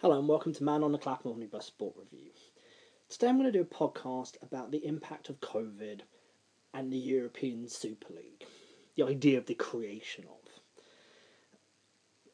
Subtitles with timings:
[0.00, 2.30] Hello and welcome to Man on the Clapham Omnibus Sport Review.
[3.08, 6.02] Today I'm going to do a podcast about the impact of COVID
[6.72, 8.44] and the European Super League,
[8.94, 10.84] the idea of the creation of.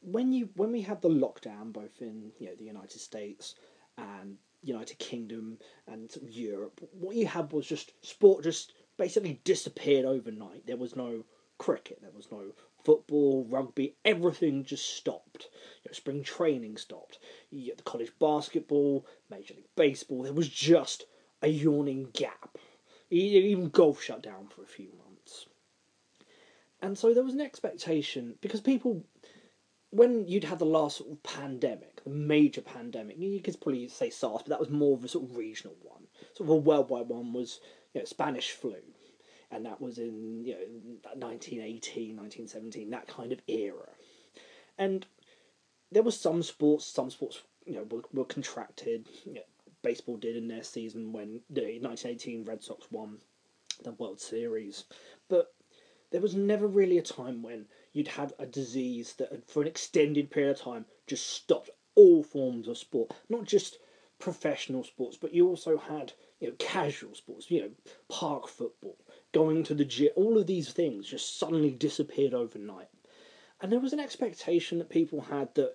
[0.03, 3.55] When you when we had the lockdown, both in you know the United States
[3.97, 5.57] and United Kingdom
[5.87, 10.67] and Europe, what you had was just sport just basically disappeared overnight.
[10.67, 11.25] There was no
[11.57, 12.53] cricket, there was no
[12.85, 15.49] football, rugby, everything just stopped.
[15.83, 17.19] You know, spring training stopped.
[17.51, 20.23] You get the college basketball, Major League Baseball.
[20.23, 21.07] There was just
[21.43, 22.59] a yawning gap.
[23.11, 25.47] Even golf shut down for a few months.
[26.81, 29.05] And so there was an expectation because people,
[29.91, 34.11] when you'd had the last sort of pandemic, the major pandemic, you could probably say
[34.11, 36.03] SARS, but that was more of a sort of regional one.
[36.35, 37.61] Sort of a worldwide one was
[37.95, 38.77] you know, Spanish flu
[39.51, 40.61] and that was in you know
[41.15, 43.89] 1918 1917 that kind of era.
[44.79, 45.07] And
[45.91, 49.09] there was some sports some sports you know were, were contracted.
[49.25, 49.41] You know,
[49.83, 53.19] baseball did in their season when the 1918 red sox won
[53.83, 54.85] the world series.
[55.29, 55.53] But
[56.11, 59.69] there was never really a time when you'd had a disease that had, for an
[59.69, 63.13] extended period of time just stopped all forms of sport.
[63.29, 63.79] Not just
[64.19, 67.71] professional sports but you also had you know casual sports you know
[68.09, 68.97] park football
[69.35, 72.89] going to the gym, all of these things just suddenly disappeared overnight.
[73.61, 75.75] And there was an expectation that people had that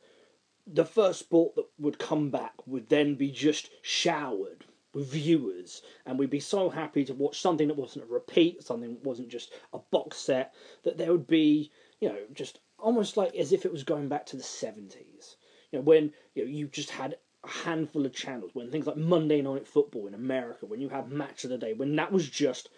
[0.66, 6.18] the first sport that would come back would then be just showered with viewers, and
[6.18, 9.52] we'd be so happy to watch something that wasn't a repeat, something that wasn't just
[9.74, 13.72] a box set, that there would be, you know, just almost like as if it
[13.72, 15.36] was going back to the 70s.
[15.72, 18.98] You know, when you know, you just had a handful of channels, when things like
[18.98, 22.28] Monday Night Football in America, when you had Match of the Day, when that was
[22.28, 22.70] just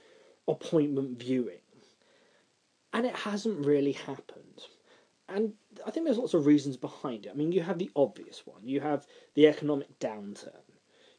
[0.47, 1.59] appointment viewing.
[2.93, 4.65] And it hasn't really happened.
[5.29, 5.53] And
[5.85, 7.31] I think there's lots of reasons behind it.
[7.31, 8.67] I mean, you have the obvious one.
[8.67, 10.61] You have the economic downturn.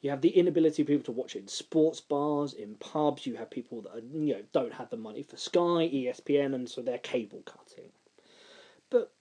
[0.02, 3.24] You have the inability of people to watch it in sports bars, in pubs.
[3.24, 6.68] You have people that are, you know don't have the money for Sky, ESPN, and
[6.68, 7.90] so they're cable cutting.
[8.90, 9.12] But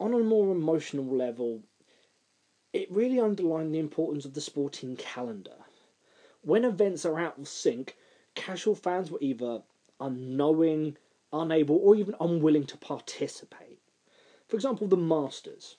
[0.00, 1.62] on a more emotional level,
[2.72, 5.64] it really underlined the importance of the sporting calendar.
[6.42, 7.96] When events are out of sync,
[8.38, 9.62] casual fans were either
[10.00, 10.96] unknowing,
[11.32, 13.80] unable, or even unwilling to participate.
[14.46, 15.76] For example, the Masters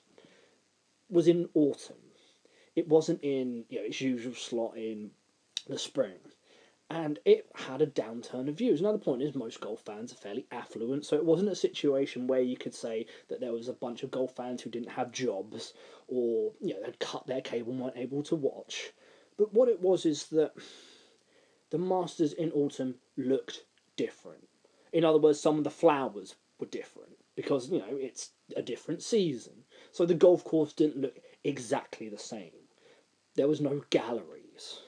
[1.08, 1.96] was in autumn.
[2.76, 5.10] It wasn't in you know, its usual slot in
[5.66, 6.18] the spring.
[6.90, 8.80] And it had a downturn of views.
[8.80, 12.40] Another point is most golf fans are fairly affluent, so it wasn't a situation where
[12.40, 15.72] you could say that there was a bunch of golf fans who didn't have jobs
[16.08, 18.92] or you know had cut their cable and weren't able to watch.
[19.38, 20.52] But what it was is that
[21.70, 23.64] the Masters in autumn looked
[23.96, 24.48] different.
[24.92, 29.02] In other words, some of the flowers were different because, you know, it's a different
[29.02, 29.64] season.
[29.92, 32.52] So the golf course didn't look exactly the same.
[33.36, 34.80] There was no galleries.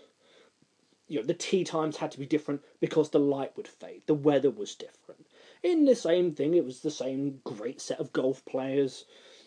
[1.06, 4.02] You know, the tea times had to be different because the light would fade.
[4.06, 5.26] The weather was different.
[5.62, 9.04] In the same thing, it was the same great set of golf players.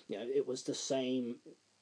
[0.08, 1.36] You know, it was the same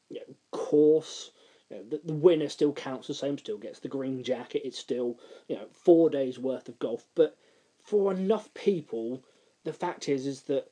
[0.10, 1.32] you know, course
[1.74, 4.62] you know, the, the winner still counts the same, still gets the green jacket.
[4.66, 5.18] It's still
[5.48, 7.08] you know four days worth of golf.
[7.16, 7.38] But
[7.84, 9.24] for enough people,
[9.64, 10.70] the fact is is that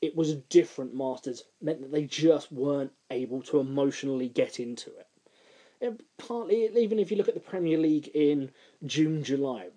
[0.00, 4.90] it was a different Masters meant that they just weren't able to emotionally get into
[4.90, 5.06] it.
[5.80, 8.50] And partly, even if you look at the Premier League in
[8.84, 9.68] June, July,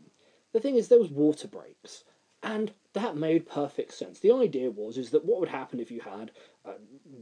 [0.53, 2.03] the thing is there was water breaks,
[2.41, 4.19] and that made perfect sense.
[4.19, 6.31] The idea was is that what would happen if you had
[6.63, 6.73] a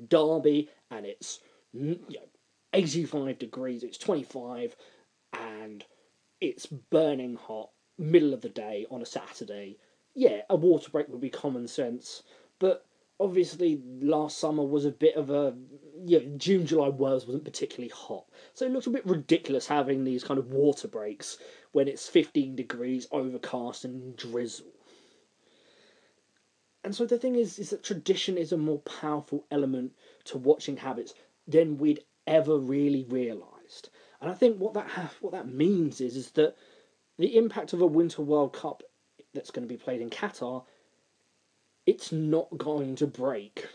[0.08, 1.40] derby and it's
[1.74, 2.28] you know,
[2.74, 4.76] 85 degrees, it's 25,
[5.34, 5.86] and
[6.42, 9.78] it's burning hot, middle of the day on a Saturday.
[10.16, 12.24] Yeah, a water break would be common sense,
[12.60, 12.86] but
[13.20, 15.56] obviously last summer was a bit of a
[16.04, 20.24] yeah June July was wasn't particularly hot, so it looks a bit ridiculous having these
[20.24, 21.38] kind of water breaks
[21.72, 24.68] when it's 15 degrees, overcast, and drizzle.
[26.84, 29.94] And so the thing is, is that tradition is a more powerful element
[30.26, 31.14] to watching habits
[31.48, 33.90] than we'd ever really realised.
[34.22, 36.56] And I think what that ha- what that means is is that
[37.18, 38.84] the impact of a Winter World Cup
[39.34, 40.64] that's going to be played in Qatar,
[41.86, 43.68] it's not going to break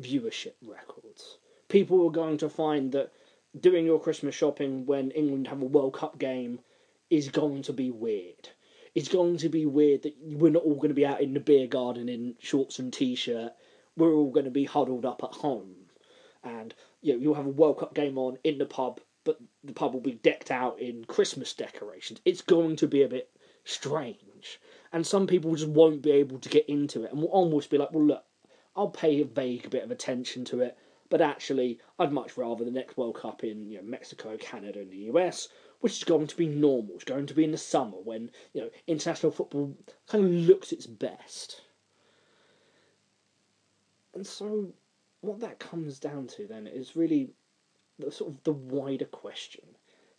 [0.00, 1.38] viewership records.
[1.68, 3.12] People are going to find that
[3.58, 6.60] doing your Christmas shopping when England have a World Cup game
[7.10, 8.48] is going to be weird.
[8.94, 11.40] It's going to be weird that we're not all going to be out in the
[11.40, 13.52] beer garden in shorts and t-shirt.
[13.96, 15.83] We're all going to be huddled up at home
[16.44, 19.72] and you know, you'll have a World Cup game on in the pub, but the
[19.72, 22.20] pub will be decked out in Christmas decorations.
[22.24, 23.30] It's going to be a bit
[23.64, 24.60] strange,
[24.92, 27.78] and some people just won't be able to get into it, and will almost be
[27.78, 28.24] like, "Well, look,
[28.76, 30.76] I'll pay a vague bit of attention to it,
[31.08, 34.90] but actually, I'd much rather the next World Cup in you know, Mexico, Canada, and
[34.90, 35.48] the US,
[35.80, 36.94] which is going to be normal.
[36.94, 39.76] It's going to be in the summer when you know international football
[40.08, 41.60] kind of looks its best.
[44.14, 44.72] And so,
[45.24, 47.30] what that comes down to then is really
[47.98, 49.64] the sort of the wider question.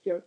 [0.03, 0.21] You know,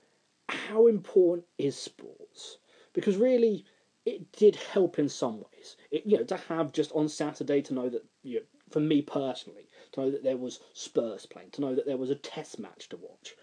[0.49, 2.59] how important is sports?
[2.93, 3.65] Because really,
[4.07, 5.77] it did help in some ways.
[5.91, 9.03] It, you know, to have just on Saturday to know that, you know, for me
[9.03, 12.59] personally, to know that there was Spurs playing, to know that there was a Test
[12.59, 13.35] match to watch,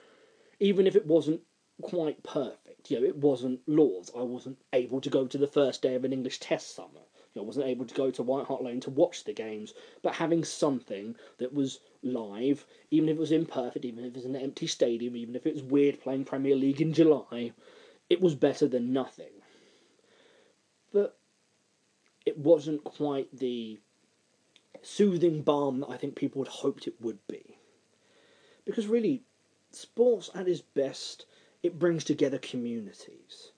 [0.60, 1.42] even if it wasn't
[1.82, 2.90] quite perfect.
[2.90, 4.12] You know, it wasn't Lords.
[4.18, 7.06] I wasn't able to go to the first day of an English Test summer.
[7.38, 9.74] I wasn't able to go to White Hart Lane to watch the games.
[10.02, 14.26] But having something that was live, even if it was imperfect, even if it was
[14.26, 17.52] an empty stadium, even if it was weird playing Premier League in July,
[18.10, 19.42] it was better than nothing.
[20.94, 21.18] But
[22.26, 23.80] it wasn't quite the
[24.82, 27.58] soothing balm that I think people had hoped it would be.
[28.66, 29.24] Because really,
[29.72, 31.26] sports at its best,
[31.64, 33.52] it brings together communities.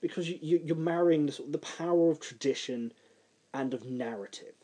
[0.00, 2.92] Because you, you, are marrying the, the power of tradition
[3.54, 4.54] and of narrative.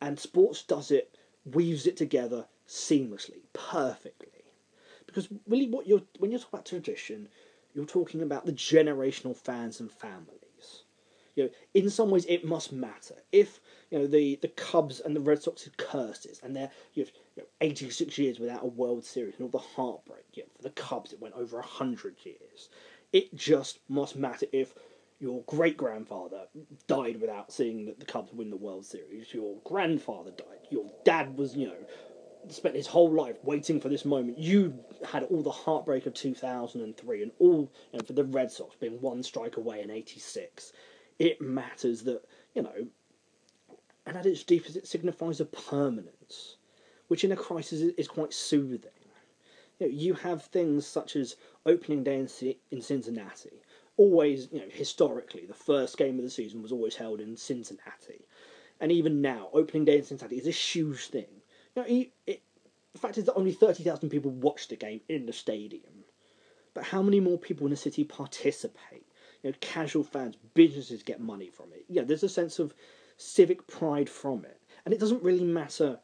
[0.00, 4.28] And sports does it, weaves it together seamlessly, perfectly.
[5.06, 7.28] Because really, what you're when you talk about tradition,
[7.74, 10.84] you're talking about the generational fans and families.
[11.34, 13.16] You know, in some ways, it must matter.
[13.32, 13.60] If
[13.90, 18.18] you know the, the Cubs and the Red Sox curses, and they're you know, 86
[18.18, 20.24] years without a World Series, and all the heartbreak.
[20.34, 22.68] You know, for the Cubs, it went over hundred years.
[23.12, 24.74] It just must matter if
[25.20, 26.46] your great grandfather
[26.86, 29.32] died without seeing that the Cubs win the World Series.
[29.32, 30.66] Your grandfather died.
[30.70, 31.76] Your dad was, you know,
[32.48, 34.38] spent his whole life waiting for this moment.
[34.38, 34.74] You
[35.06, 38.98] had all the heartbreak of 2003 and all you know, for the Red Sox being
[39.02, 40.72] one strike away in 86.
[41.18, 42.22] It matters that,
[42.54, 42.86] you know,
[44.06, 46.56] and at its deepest, it signifies a permanence,
[47.08, 48.90] which in a crisis is quite soothing.
[49.78, 51.36] You, know, you have things such as
[51.66, 53.60] opening day in, in Cincinnati.
[54.02, 58.26] Always, you know, historically, the first game of the season was always held in Cincinnati.
[58.80, 61.40] And even now, opening day in Cincinnati is a huge thing
[61.74, 62.42] you know, he, it,
[62.92, 66.04] the fact is that only 30,000 people watch the game in the stadium.
[66.74, 69.06] But how many more people in the city participate?
[69.42, 71.84] You know, casual fans, businesses get money from it.
[71.88, 72.74] Yeah, there's a sense of
[73.16, 74.60] civic pride from it.
[74.84, 75.98] And it doesn't really matter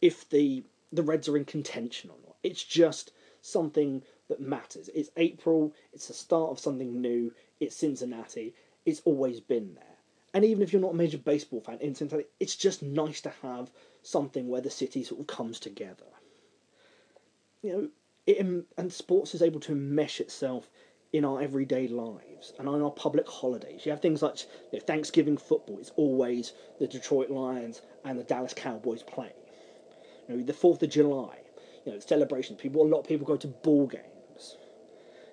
[0.00, 0.64] if the
[0.94, 2.36] the Reds are in contention or not.
[2.42, 4.02] It's just something
[4.32, 4.88] that matters.
[4.94, 8.54] It's April, it's the start of something new, it's Cincinnati,
[8.86, 9.84] it's always been there.
[10.34, 13.32] And even if you're not a major baseball fan in Cincinnati, it's just nice to
[13.42, 13.70] have
[14.02, 16.06] something where the city sort of comes together.
[17.60, 17.88] You know,
[18.26, 20.70] it, and sports is able to mesh itself
[21.12, 23.84] in our everyday lives and on our public holidays.
[23.84, 24.38] You have things like
[24.72, 25.78] you know, Thanksgiving football.
[25.78, 29.32] It's always the Detroit Lions and the Dallas Cowboys play.
[30.26, 31.36] You know, the Fourth of July.
[31.84, 32.60] You know, celebrations.
[32.60, 34.06] People, a lot of people go to ball games.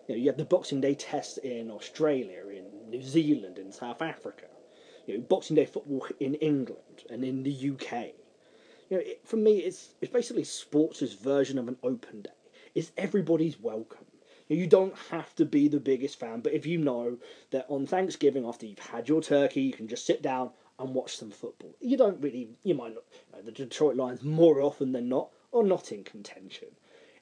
[0.10, 4.02] You know, you have the Boxing Day tests in Australia, in New Zealand, in South
[4.02, 4.48] Africa.
[5.08, 8.16] You know, Boxing Day football in England and in the UK
[8.90, 12.32] you know, it, for me, it's it's basically sports' version of an open day.
[12.74, 14.06] It's everybody's welcome.
[14.48, 17.18] You, know, you don't have to be the biggest fan, but if you know
[17.52, 21.18] that on Thanksgiving, after you've had your turkey, you can just sit down and watch
[21.18, 21.76] some football.
[21.80, 25.30] You don't really, you might not, you know, the Detroit Lions more often than not
[25.54, 26.70] are not in contention.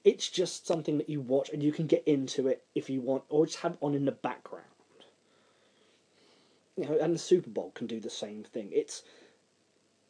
[0.08, 3.24] It's just something that you watch and you can get into it if you want,
[3.28, 4.64] or just have it on in the background.
[6.78, 8.70] You know, and the Super Bowl can do the same thing.
[8.72, 9.04] It's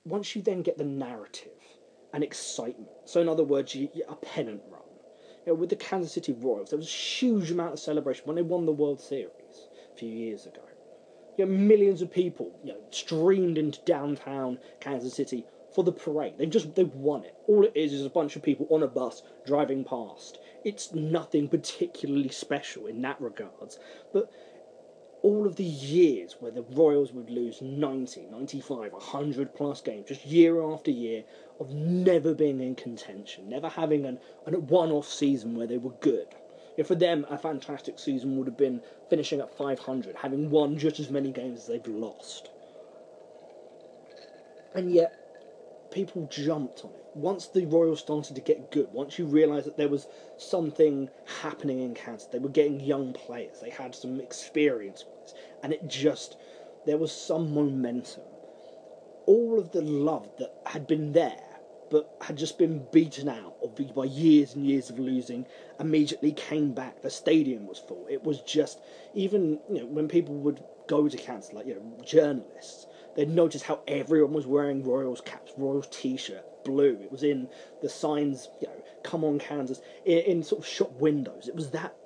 [0.06, 1.64] once you then get the narrative
[2.14, 4.82] and excitement, so in other words, you, a pennant run.
[5.48, 8.36] You know, with the Kansas City Royals, there was a huge amount of celebration when
[8.36, 10.62] they won the World Series a few years ago.
[11.40, 15.44] You know, millions of people you know, streamed into downtown Kansas City
[15.78, 16.34] for the parade.
[16.40, 17.36] They've just they've won it.
[17.46, 20.40] All it is is a bunch of people on a bus driving past.
[20.66, 23.78] It's nothing particularly special in that regards,
[24.12, 24.32] but
[25.22, 30.26] all of the years where the Royals would lose 90, 95, 100 plus games, just
[30.26, 31.24] year after year,
[31.60, 34.18] of never being in contention, never having an,
[34.48, 36.26] an one off season where they were good.
[36.76, 38.82] You know, for them, a fantastic season would have been
[39.12, 42.50] finishing at 500, having won just as many games as they've lost.
[44.74, 45.27] And yet,
[45.98, 49.78] people jumped on it once the Royals started to get good, once you realised that
[49.78, 50.06] there was
[50.38, 51.10] something
[51.42, 55.74] happening in Kansas, they were getting young players, they had some experience with this, and
[55.74, 56.38] it just
[56.86, 58.22] there was some momentum.
[59.26, 61.42] All of the love that had been there,
[61.90, 63.56] but had just been beaten out
[63.96, 65.46] by years and years of losing,
[65.80, 67.02] immediately came back.
[67.02, 68.06] The stadium was full.
[68.10, 68.80] It was just
[69.16, 72.87] even you know when people would go to Kansas, like you know journalists,
[73.18, 76.98] they'd notice how everyone was wearing Royals caps, Royals t-shirt, blue.
[77.02, 77.50] It was in
[77.82, 81.50] the signs, you know, "Come on, Kansas" in, in sort of shop windows.
[81.50, 81.98] It was that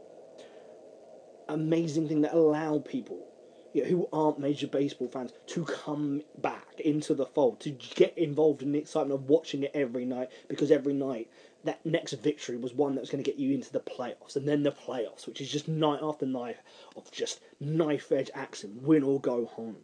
[1.50, 3.27] amazing thing that allowed people
[3.74, 8.18] you know, who aren't major baseball fans to come back into the fold, to get
[8.18, 11.30] involved in the excitement of watching it every night, because every night
[11.63, 14.48] that next victory was one that was going to get you into the playoffs, and
[14.48, 16.58] then the playoffs, which is just night after night
[16.96, 19.77] of just knife edge action, win or go home.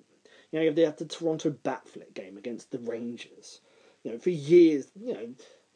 [0.52, 3.62] You know, you have the, Toronto bat game against the Rangers.
[4.04, 5.30] You know, for years, you know,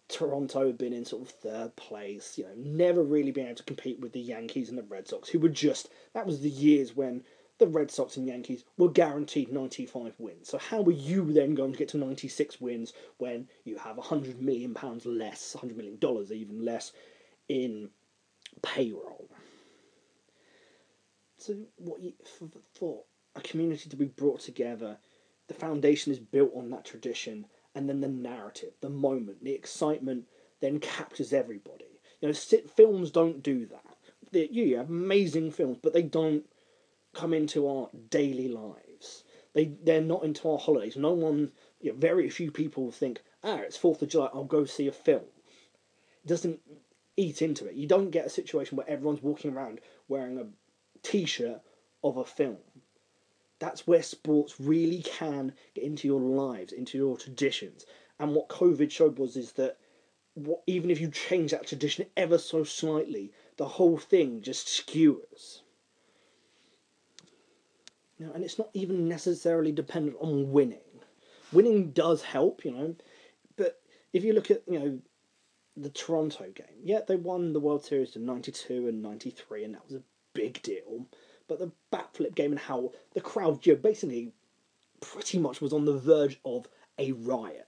[0.08, 3.64] Toronto had been in sort of third place, you know, never really been able to
[3.64, 6.96] compete with the Yankees and the Red Sox, who were just, that was the years
[6.96, 7.24] when
[7.58, 10.50] the Red Sox and Yankees were guaranteed 95 wins.
[10.50, 14.42] So how are you then going to get to 96 wins when you have 100
[14.42, 16.92] million pounds less, 100 million dollars even less
[17.48, 17.90] in
[18.62, 19.30] payroll?
[21.38, 22.14] So what you,
[22.74, 23.04] for
[23.36, 24.98] a community to be brought together,
[25.48, 27.46] the foundation is built on that tradition,
[27.76, 30.26] and then the narrative, the moment, the excitement,
[30.60, 32.00] then captures everybody.
[32.22, 33.98] You know, sit, films don't do that.
[34.32, 36.46] They, you have amazing films, but they don't
[37.14, 39.24] come into our daily lives.
[39.54, 40.96] They they're not into our holidays.
[40.96, 44.30] No one, you know, very few people think, ah, it's Fourth of July.
[44.34, 45.24] I'll go see a film.
[46.24, 46.62] It doesn't
[47.18, 47.76] eat into it.
[47.76, 50.48] You don't get a situation where everyone's walking around wearing a
[51.04, 51.62] T-shirt
[52.04, 52.58] of a film.
[53.62, 57.86] That's where sports really can get into your lives, into your traditions.
[58.20, 59.78] And what COVID showed was is that
[60.34, 65.62] what, even if you change that tradition ever so slightly, the whole thing just skewers.
[68.18, 70.80] Know, and it's not even necessarily dependent on winning.
[71.52, 72.96] Winning does help, you know,
[73.58, 73.80] but
[74.12, 75.00] if you look at you know
[75.78, 79.86] the Toronto game, yeah, they won the World Series in '92 and '93, and that
[79.86, 80.04] was a
[80.34, 81.08] big deal.
[81.52, 84.32] But the bat flip game and how the crowd, you know, basically
[85.02, 86.66] pretty much was on the verge of
[86.98, 87.68] a riot.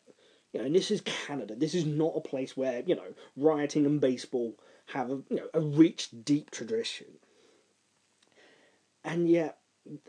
[0.54, 1.54] You know, and this is Canada.
[1.54, 5.50] This is not a place where you know rioting and baseball have a, you know
[5.54, 7.08] a rich, deep tradition.
[9.04, 9.58] And yet,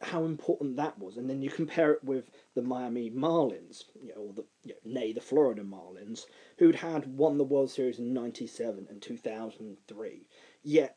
[0.03, 4.21] how important that was, and then you compare it with the Miami Marlins, you know,
[4.21, 6.27] or the you know, nay the Florida Marlins,
[6.59, 10.29] who'd had won the World Series in '97 and 2003.
[10.63, 10.97] Yet,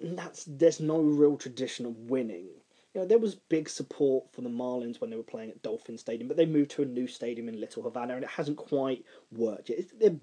[0.00, 2.48] that's there's no real tradition of winning.
[2.94, 5.96] You know, there was big support for the Marlins when they were playing at Dolphin
[5.96, 9.04] Stadium, but they moved to a new stadium in Little Havana, and it hasn't quite
[9.30, 9.86] worked yet.
[9.98, 10.16] They're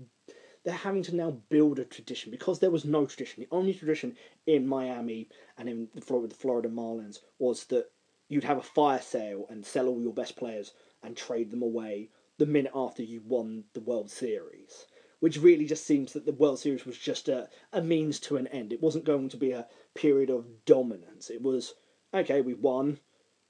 [0.63, 3.41] they're having to now build a tradition because there was no tradition.
[3.41, 7.89] The only tradition in Miami and in the Florida, the Florida Marlins was that
[8.27, 12.09] you'd have a fire sale and sell all your best players and trade them away
[12.38, 14.85] the minute after you won the World Series.
[15.19, 18.47] Which really just seems that the World Series was just a, a means to an
[18.47, 18.71] end.
[18.71, 21.29] It wasn't going to be a period of dominance.
[21.29, 21.73] It was,
[22.13, 22.99] okay, we won,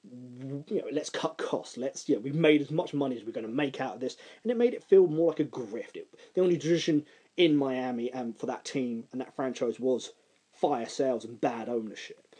[0.03, 1.77] you know, let's cut costs.
[1.77, 4.17] Let's, yeah, we've made as much money as we're going to make out of this,
[4.41, 5.95] and it made it feel more like a grift.
[5.95, 7.05] It, the only tradition
[7.37, 10.11] in Miami and for that team and that franchise was
[10.51, 12.35] fire sales and bad ownership.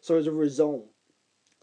[0.00, 0.86] So as a result,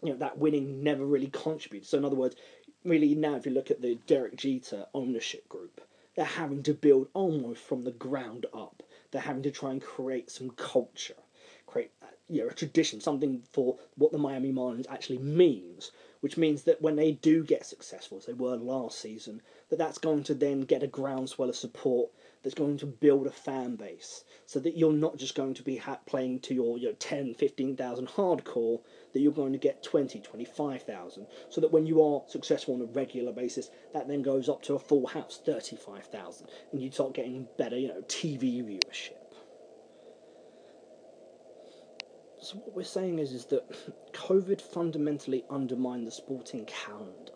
[0.02, 1.88] you know, that winning never really contributed.
[1.88, 2.36] So in other words,
[2.84, 5.80] really now if you look at the Derek Jeter ownership group,
[6.14, 8.82] they're having to build almost from the ground up.
[9.10, 11.14] They're having to try and create some culture
[11.72, 15.90] create uh, you know, a tradition, something for what the Miami Marlins actually means,
[16.20, 19.40] which means that when they do get successful, as they were last season,
[19.70, 22.10] that that's going to then get a groundswell of support
[22.42, 25.76] that's going to build a fan base, so that you're not just going to be
[25.76, 28.80] ha- playing to your, your 10, 15,000 hardcore,
[29.12, 32.86] that you're going to get 20, 25,000, so that when you are successful on a
[32.86, 37.46] regular basis, that then goes up to a full house, 35,000, and you start getting
[37.56, 39.18] better, you know, TV viewership.
[42.40, 43.70] So what we're saying is, is that
[44.12, 47.32] COVID fundamentally undermined the sporting calendar,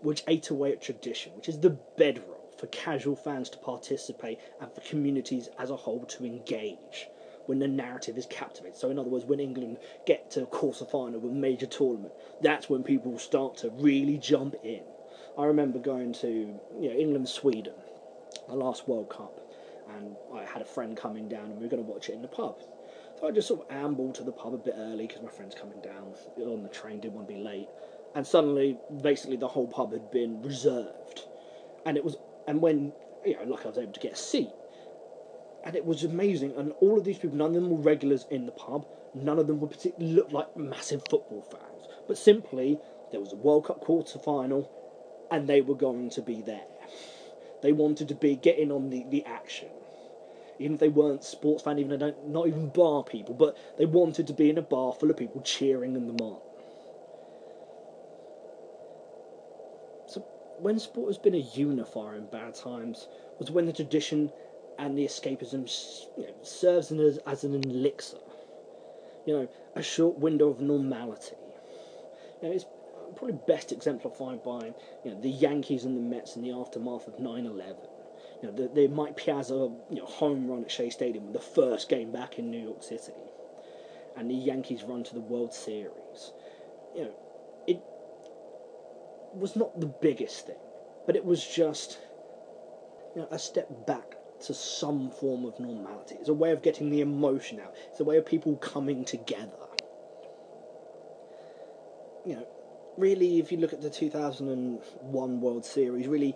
[0.00, 4.70] which ate away at tradition, which is the bedrock for casual fans to participate and
[4.72, 7.08] for communities as a whole to engage
[7.46, 8.76] when the narrative is captivated.
[8.76, 12.12] So, in other words, when England get to a quarter final of a major tournament,
[12.42, 14.82] that's when people start to really jump in.
[15.38, 16.28] I remember going to
[16.78, 17.74] you know England Sweden,
[18.46, 19.40] the last World Cup,
[19.96, 22.22] and I had a friend coming down and we were going to watch it in
[22.22, 22.62] the pub.
[23.18, 25.54] So I just sort of ambled to the pub a bit early because my friend's
[25.54, 27.68] coming down on the train, didn't want to be late.
[28.14, 31.24] And suddenly, basically, the whole pub had been reserved.
[31.84, 32.16] And it was,
[32.46, 32.92] and when,
[33.24, 34.50] you know, like I was able to get a seat.
[35.64, 36.54] And it was amazing.
[36.56, 38.86] And all of these people, none of them were regulars in the pub.
[39.14, 41.86] None of them were particularly looked like massive football fans.
[42.08, 42.78] But simply,
[43.10, 44.70] there was a World Cup quarter final,
[45.30, 46.64] and they were going to be there.
[47.62, 49.68] They wanted to be getting on the, the action
[50.60, 54.26] even if they weren't sports fans, even don't, not even bar people, but they wanted
[54.26, 56.38] to be in a bar full of people cheering them on.
[60.06, 60.22] So
[60.62, 64.30] when sport has been a unifier in bad times, was when the tradition
[64.78, 65.68] and the escapism
[66.16, 68.18] you know, serves as, as an elixir.
[69.26, 71.36] You know, a short window of normality.
[72.42, 72.64] You know, it's
[73.16, 74.72] probably best exemplified by
[75.04, 77.76] you know, the Yankees and the Mets in the aftermath of 9/11.
[78.42, 81.88] You know, the, the Mike Piazza you know, home run at Shea Stadium, the first
[81.90, 83.12] game back in New York City,
[84.16, 86.32] and the Yankees run to the World Series.
[86.96, 87.14] You know,
[89.34, 90.56] was not the biggest thing,
[91.06, 91.98] but it was just
[93.14, 96.16] you know, a step back to some form of normality.
[96.18, 97.74] It's a way of getting the emotion out.
[97.90, 99.50] It's a way of people coming together.
[102.24, 102.46] You know,
[102.96, 106.34] really, if you look at the 2001 World Series, really,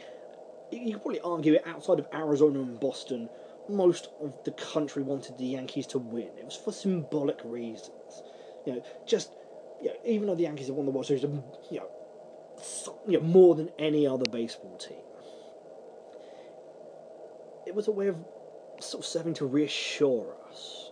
[0.70, 3.28] you could probably argue it outside of Arizona and Boston,
[3.68, 6.28] most of the country wanted the Yankees to win.
[6.38, 8.22] It was for symbolic reasons.
[8.66, 9.32] You know, just
[9.80, 11.88] you know, even though the Yankees have won the World Series, you know,
[13.06, 14.98] you know, more than any other baseball team,
[17.66, 18.16] it was a way of
[18.80, 20.90] sort of serving to reassure us.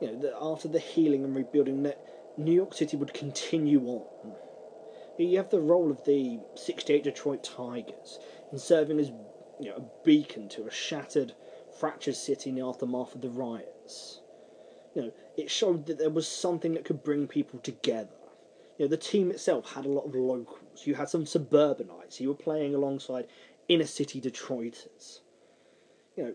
[0.00, 1.98] You know, that after the healing and rebuilding, that
[2.36, 4.32] New York City would continue on.
[5.16, 8.18] You have the role of the 68 Detroit Tigers
[8.50, 9.12] in serving as
[9.60, 11.34] you know, a beacon to a shattered,
[11.78, 14.20] fractured city in the aftermath of the riots.
[14.94, 18.10] You know, it showed that there was something that could bring people together.
[18.78, 20.12] You know, the team itself had a lot of
[20.84, 22.20] You had some suburbanites.
[22.20, 23.26] You were playing alongside
[23.68, 25.20] inner city Detroiters
[26.16, 26.34] you know,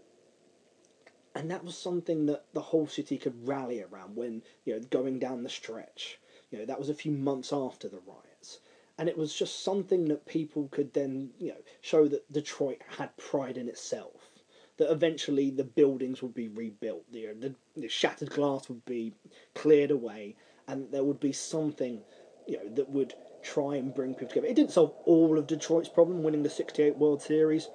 [1.35, 5.19] and that was something that the whole city could rally around when you know going
[5.19, 6.19] down the stretch.
[6.51, 8.59] You know, that was a few months after the riots,
[8.97, 13.15] and it was just something that people could then you know show that Detroit had
[13.17, 14.31] pride in itself.
[14.77, 19.13] That eventually the buildings would be rebuilt, the, the, the shattered glass would be
[19.53, 22.01] cleared away, and there would be something
[22.47, 24.47] you know that would try and bring people together.
[24.47, 27.69] It didn't solve all of Detroit's problem winning the '68 World Series,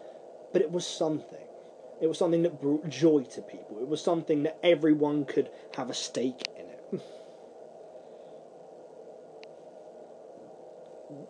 [0.53, 1.39] but it was something.
[2.01, 3.79] It was something that brought joy to people.
[3.81, 7.01] It was something that everyone could have a stake in it.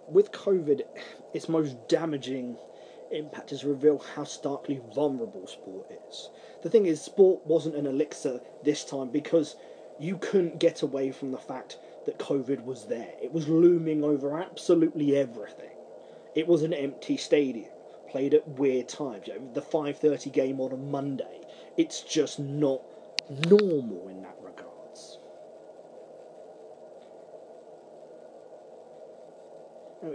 [0.08, 0.82] With COVID,
[1.32, 2.56] its most damaging
[3.10, 6.30] impact has revealed how starkly vulnerable sport is.
[6.62, 9.56] The thing is, sport wasn't an elixir this time because
[9.98, 13.14] you couldn't get away from the fact that COVID was there.
[13.22, 15.70] It was looming over absolutely everything.
[16.34, 17.70] It was an empty stadium
[18.10, 19.26] played at weird times.
[19.26, 21.40] You know, the 5:30 game on a Monday.
[21.76, 22.80] It's just not
[23.48, 25.18] normal in that regards.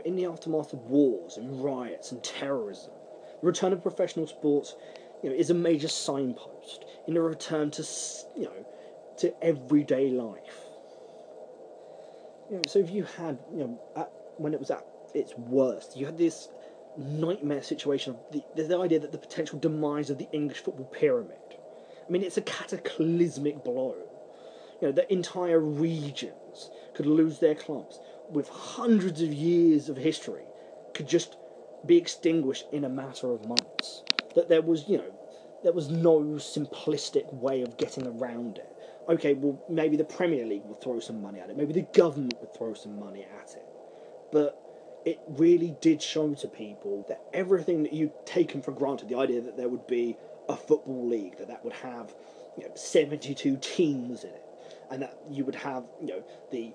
[0.05, 2.93] In the aftermath of wars and riots and terrorism,
[3.41, 4.75] the return of professional sports,
[5.23, 7.83] you know, is a major signpost in a return to
[8.37, 8.65] you know
[9.17, 10.68] to everyday life.
[12.49, 15.95] You know, so if you had you know at, when it was at its worst,
[15.95, 16.49] you had this
[16.97, 21.37] nightmare situation of the, the idea that the potential demise of the English football pyramid.
[22.07, 23.95] I mean, it's a cataclysmic blow.
[24.81, 30.43] You know, that entire regions could lose their clubs with hundreds of years of history
[30.93, 31.37] could just
[31.85, 34.03] be extinguished in a matter of months.
[34.35, 35.13] That there was, you know,
[35.63, 38.75] there was no simplistic way of getting around it.
[39.09, 42.35] Okay, well, maybe the Premier League will throw some money at it, maybe the government
[42.39, 43.65] would throw some money at it.
[44.31, 44.61] But
[45.03, 49.41] it really did show to people that everything that you'd taken for granted, the idea
[49.41, 50.15] that there would be
[50.47, 52.13] a football league, that that would have
[52.55, 54.45] you know, 72 teams in it,
[54.91, 56.71] and that you would have you know the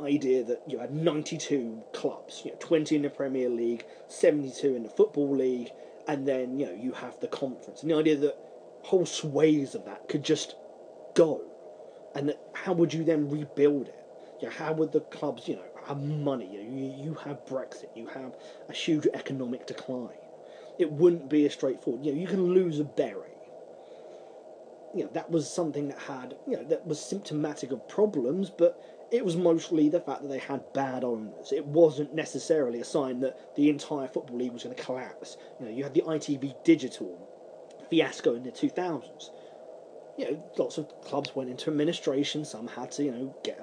[0.00, 4.84] idea that you had 92 clubs, you know, 20 in the Premier League, 72 in
[4.84, 5.72] the Football League,
[6.06, 8.36] and then you know you have the conference, and the idea that
[8.82, 10.54] whole sways of that could just
[11.14, 11.42] go,
[12.14, 13.94] and how would you then rebuild it?
[14.40, 18.06] You know, how would the clubs, you know, have money, you, you have Brexit, you
[18.06, 18.32] have
[18.68, 20.16] a huge economic decline.
[20.78, 22.04] It wouldn't be as straightforward.
[22.04, 23.28] You know, you can lose a Bury.
[24.94, 28.80] You know, that was something that had, you know, that was symptomatic of problems, but
[29.10, 31.52] it was mostly the fact that they had bad owners.
[31.52, 35.36] It wasn't necessarily a sign that the entire football league was going to collapse.
[35.58, 37.18] You know, you had the ITV digital
[37.88, 39.30] fiasco in the 2000s.
[40.20, 42.44] You know, lots of clubs went into administration.
[42.44, 43.58] Some had to, you know, get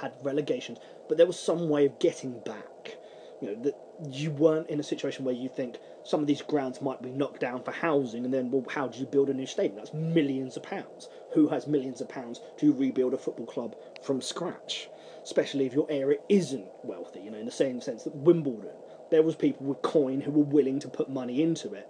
[0.00, 2.96] had relegations but there was some way of getting back.
[3.40, 3.76] You know, that
[4.10, 7.40] you weren't in a situation where you think some of these grounds might be knocked
[7.40, 9.76] down for housing, and then, well, how do you build a new stadium?
[9.76, 11.08] That's millions of pounds.
[11.34, 14.88] Who has millions of pounds to rebuild a football club from scratch?
[15.22, 18.70] Especially if your area isn't wealthy, you know, in the same sense that Wimbledon,
[19.10, 21.88] there was people with coin who were willing to put money into it.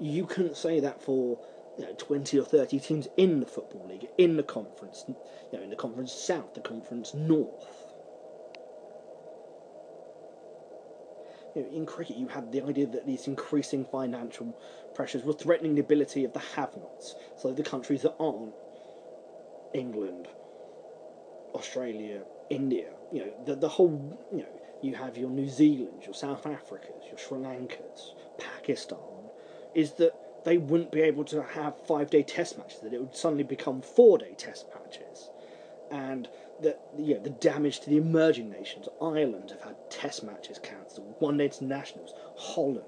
[0.00, 1.38] You couldn't say that for
[1.78, 5.16] you know, 20 or 30 teams in the Football League, in the conference, you
[5.52, 7.92] know, in the Conference South, the Conference North.
[11.54, 14.56] you know, in cricket, you had the idea that these increasing financial
[14.94, 18.54] pressures were threatening the ability of the have-nots, so the countries that aren't
[19.74, 20.28] England,
[21.54, 26.14] Australia, India, you know, the, the whole, you know, you have your New Zealand, your
[26.14, 28.98] South Africas, your Sri Lankas, Pakistan,
[29.74, 30.12] is that
[30.44, 33.80] they wouldn't be able to have five day test matches, that it would suddenly become
[33.80, 35.30] four day test matches.
[35.90, 36.28] And
[36.62, 38.88] that you know, the damage to the emerging nations.
[39.00, 42.86] Ireland have had test matches cancelled, one day internationals, Holland,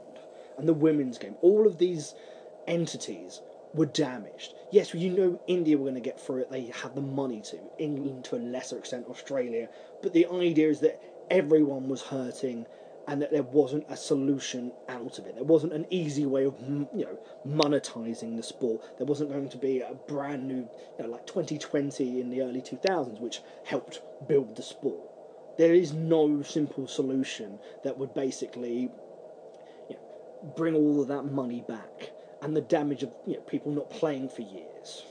[0.56, 1.34] and the women's game.
[1.42, 2.14] All of these
[2.66, 3.40] entities
[3.74, 4.54] were damaged.
[4.70, 7.58] Yes, you know India were going to get through it, they had the money to.
[7.78, 9.68] England to a lesser extent, Australia.
[10.02, 12.66] But the idea is that everyone was hurting
[13.06, 15.34] and that there wasn't a solution out of it.
[15.34, 18.82] There wasn't an easy way of you know monetizing the sport.
[18.98, 22.60] There wasn't going to be a brand new you know, like 2020 in the early
[22.60, 25.00] 2000s, which helped build the sport.
[25.58, 28.90] There is no simple solution that would basically
[29.88, 32.10] you know, bring all of that money back
[32.42, 35.04] and the damage of you know, people not playing for years.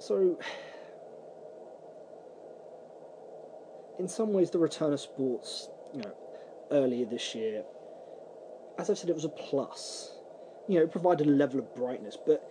[0.00, 0.38] So
[4.04, 6.12] in some ways, the return of sports, you know,
[6.70, 7.64] earlier this year,
[8.78, 10.12] as I've said, it was a plus.
[10.68, 12.46] You know, it provided a level of brightness, but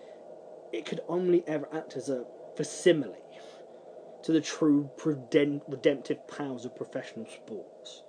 [0.72, 2.26] it could only ever act as a
[2.58, 3.14] facsimile
[4.24, 8.02] to the true redemptive powers of professional sports.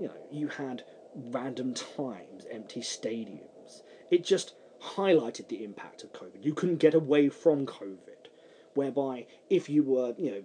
[0.00, 0.82] You know, you had
[1.14, 3.82] random times, empty stadiums.
[4.10, 6.42] It just highlighted the impact of COVID.
[6.44, 8.26] You couldn't get away from COVID,
[8.74, 10.42] whereby if you were, you know,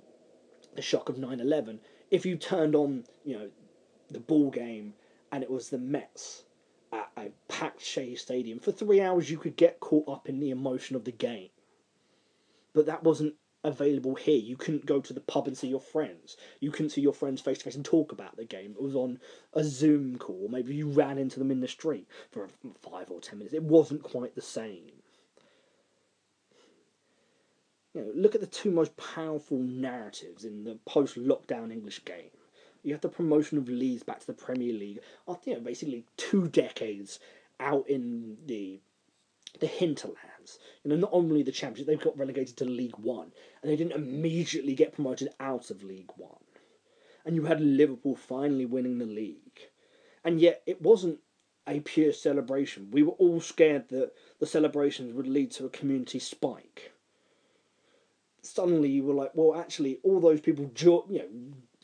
[0.75, 1.79] the shock of 9-11
[2.11, 3.49] if you turned on you know
[4.09, 4.93] the ball game
[5.31, 6.43] and it was the Mets
[6.91, 10.49] at a packed Shea Stadium for three hours you could get caught up in the
[10.49, 11.49] emotion of the game.
[12.73, 14.39] But that wasn't available here.
[14.39, 16.37] You couldn't go to the pub and see your friends.
[16.59, 18.71] You couldn't see your friends face to face and talk about the game.
[18.71, 19.19] It was on
[19.53, 20.47] a zoom call.
[20.49, 22.47] Maybe you ran into them in the street for
[22.81, 23.53] five or ten minutes.
[23.53, 24.91] It wasn't quite the same
[27.93, 32.29] you know, look at the two most powerful narratives in the post-lockdown English game.
[32.83, 36.05] You have the promotion of Leeds back to the Premier League after you know, basically
[36.15, 37.19] two decades
[37.59, 38.79] out in the
[39.59, 40.59] the hinterlands.
[40.83, 43.93] You know, not only the Championship, they've got relegated to League One, and they didn't
[43.93, 46.43] immediately get promoted out of League One.
[47.25, 49.59] And you had Liverpool finally winning the league,
[50.23, 51.19] and yet it wasn't
[51.67, 52.91] a pure celebration.
[52.91, 56.93] We were all scared that the celebrations would lead to a community spike
[58.41, 60.71] suddenly you were like, well, actually, all those people,
[61.09, 61.29] you know,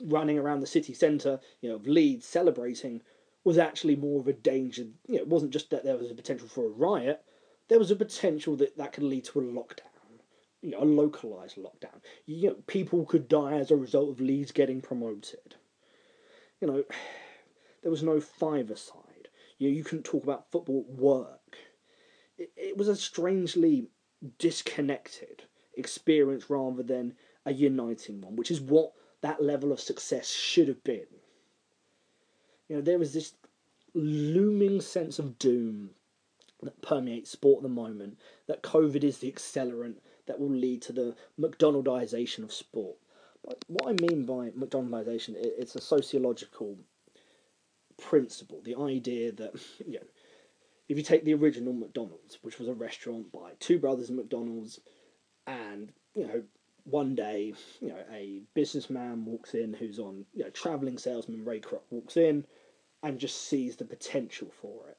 [0.01, 3.01] running around the city centre, you know, of Leeds celebrating,
[3.43, 4.83] was actually more of a danger.
[5.07, 7.23] You know, it wasn't just that there was a potential for a riot;
[7.67, 10.19] there was a potential that that could lead to a lockdown,
[10.61, 12.01] you know, a localised lockdown.
[12.25, 15.55] You know, people could die as a result of Leeds getting promoted.
[16.59, 16.83] You know,
[17.81, 19.29] there was no five-a-side.
[19.57, 21.57] You know, you couldn't talk about football at work.
[22.37, 23.87] It, it was a strangely
[24.39, 25.43] disconnected
[25.77, 27.13] experience rather than
[27.45, 31.07] a uniting one, which is what that level of success should have been.
[32.67, 33.33] You know, there is this
[33.93, 35.91] looming sense of doom
[36.61, 40.93] that permeates sport at the moment, that COVID is the accelerant that will lead to
[40.93, 42.97] the McDonaldization of sport.
[43.43, 46.77] But what I mean by McDonaldization, it's a sociological
[47.97, 49.53] principle, the idea that,
[49.85, 50.07] you know,
[50.87, 54.79] if you take the original McDonald's, which was a restaurant by two brothers in McDonald's
[55.47, 56.43] and you know
[56.85, 61.59] one day you know a businessman walks in who's on you know traveling salesman Ray
[61.59, 62.45] Kroc walks in
[63.03, 64.97] and just sees the potential for it.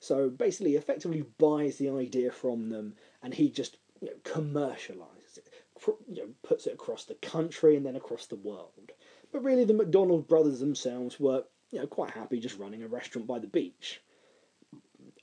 [0.00, 5.50] So basically, effectively buys the idea from them, and he just you know, commercializes it,
[6.08, 8.92] you know, puts it across the country and then across the world.
[9.32, 13.26] But really, the McDonald brothers themselves were you know quite happy just running a restaurant
[13.26, 14.00] by the beach.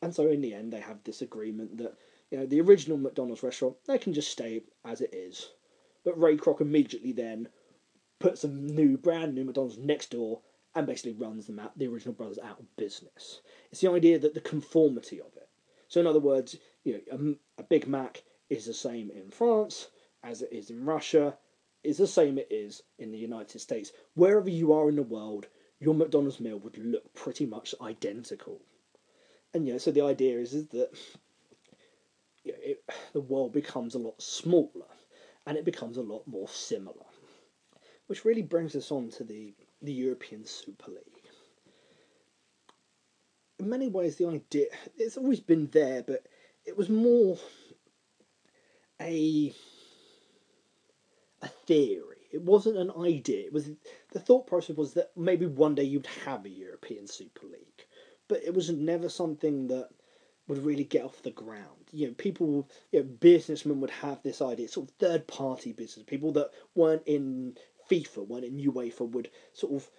[0.02, 1.96] And so in the end, they have this agreement that
[2.34, 5.52] you know, the original McDonald's restaurant, they can just stay as it is.
[6.04, 7.48] But Ray Kroc immediately then
[8.18, 10.42] puts a new, brand new McDonald's next door
[10.74, 13.42] and basically runs them out, the original brothers out of business.
[13.72, 15.48] It's the idea that the conformity of it.
[15.88, 19.90] So, in other words, you know, a, a Big Mac is the same in France
[20.24, 21.38] as it is in Russia,
[21.84, 23.92] is the same it is in the United States.
[24.16, 25.46] Wherever you are in the world,
[25.80, 28.60] your McDonald's meal would look pretty much identical.
[29.54, 30.98] And yeah, so the idea is, is that
[32.46, 34.88] it, the world becomes a lot smaller
[35.46, 37.06] and it becomes a lot more similar.
[38.08, 41.22] Which really brings us on to the, the European Super League.
[43.60, 46.28] In many ways, the idea, it's always been there, but
[46.66, 47.38] it was more
[49.02, 49.54] a,
[51.42, 52.28] a theory.
[52.32, 53.46] It wasn't an idea.
[53.46, 53.70] It was
[54.12, 57.86] the thought process was that maybe one day you'd have a European Super League,
[58.28, 59.90] but it was never something that
[60.48, 61.90] would really get off the ground.
[61.92, 66.06] You know, people, you know, businessmen would have this idea, sort of third party business,
[66.06, 67.58] people that weren't in
[67.90, 69.90] FIFA, weren't in UEFA, would sort of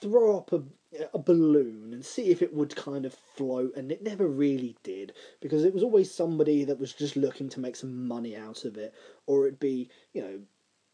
[0.00, 0.62] throw up a,
[1.14, 5.12] a balloon and see if it would kind of float, and it never really did
[5.40, 8.76] because it was always somebody that was just looking to make some money out of
[8.76, 8.94] it,
[9.26, 10.40] or it'd be, you know,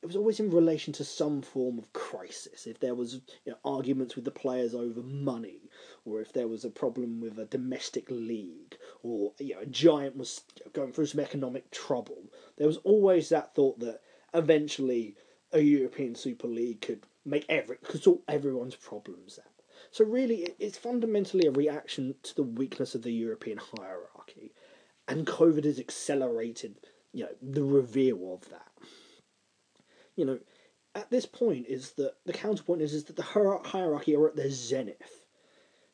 [0.02, 2.66] it was always in relation to some form of crisis.
[2.66, 5.70] If there was you know, arguments with the players over money,
[6.04, 10.16] or if there was a problem with a domestic league, or you know, a giant
[10.16, 12.24] was going through some economic trouble,
[12.56, 14.00] there was always that thought that
[14.34, 15.14] eventually
[15.52, 19.52] a European Super League could make every could sort everyone's problems out.
[19.92, 24.52] So really, it's fundamentally a reaction to the weakness of the European hierarchy,
[25.06, 26.74] and COVID has accelerated,
[27.12, 28.71] you know, the reveal of that
[30.16, 30.38] you know,
[30.94, 34.50] at this point is that the counterpoint is, is that the hierarchy are at their
[34.50, 35.26] zenith.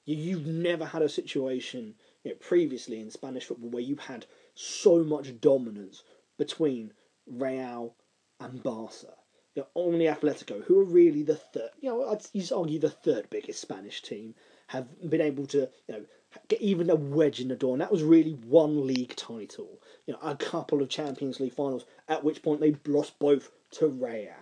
[0.04, 4.26] You, you've never had a situation you know, previously in Spanish football where you had
[4.54, 6.02] so much dominance
[6.36, 6.92] between
[7.26, 7.94] Real
[8.40, 9.14] and Barca.
[9.54, 12.90] You know, only Atletico, who are really the third, you know, I'd you argue the
[12.90, 14.34] third biggest Spanish team,
[14.68, 16.04] have been able to, you know,
[16.48, 19.80] get even a wedge in the door, and that was really one league title.
[20.06, 23.88] You know, a couple of Champions League finals, at which point they lost both to
[23.88, 24.32] Real.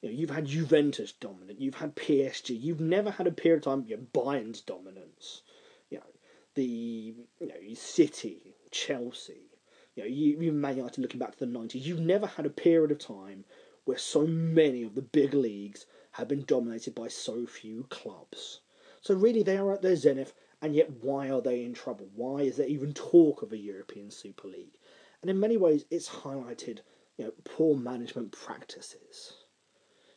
[0.00, 3.64] You know, you've had Juventus dominant, you've had PSG, you've never had a period of
[3.64, 5.42] time, you know, Bayern's dominance.
[5.90, 6.06] You know,
[6.54, 9.50] the you know, City, Chelsea,
[9.94, 12.50] you know, you, you Man United looking back to the nineties, you've never had a
[12.50, 13.44] period of time
[13.84, 18.60] where so many of the big leagues have been dominated by so few clubs.
[19.00, 20.32] So really they are at their zenith
[20.62, 22.08] and yet why are they in trouble?
[22.14, 24.78] Why is there even talk of a European Super League?
[25.22, 26.80] And in many ways it's highlighted
[27.20, 29.34] you know, poor management practices.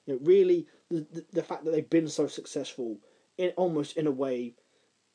[0.05, 2.97] You know, really, the, the, the fact that they've been so successful,
[3.37, 4.53] in almost in a way,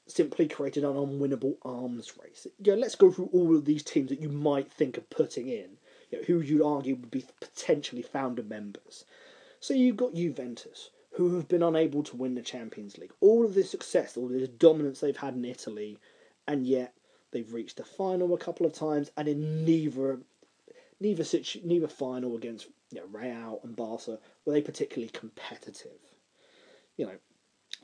[0.07, 2.47] simply created an unwinnable arms race.
[2.63, 5.49] You know, let's go through all of these teams that you might think of putting
[5.49, 5.79] in,
[6.11, 9.07] you know, who you'd argue would be potentially founder members.
[9.59, 13.13] So you've got Juventus, who have been unable to win the Champions League.
[13.21, 15.97] All of this success, all this dominance they've had in Italy,
[16.47, 16.93] and yet
[17.31, 20.21] they've reached the final a couple of times, and in neither
[21.01, 25.99] neither situ- neither final against you know, Real and Barca were they particularly competitive.
[26.97, 27.19] You know,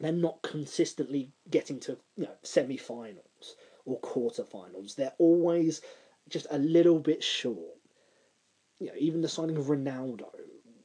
[0.00, 4.94] they're not consistently getting to you know semi-finals or quarter-finals.
[4.94, 5.82] They're always
[6.28, 7.78] just a little bit short.
[8.80, 10.28] You know, even the signing of Ronaldo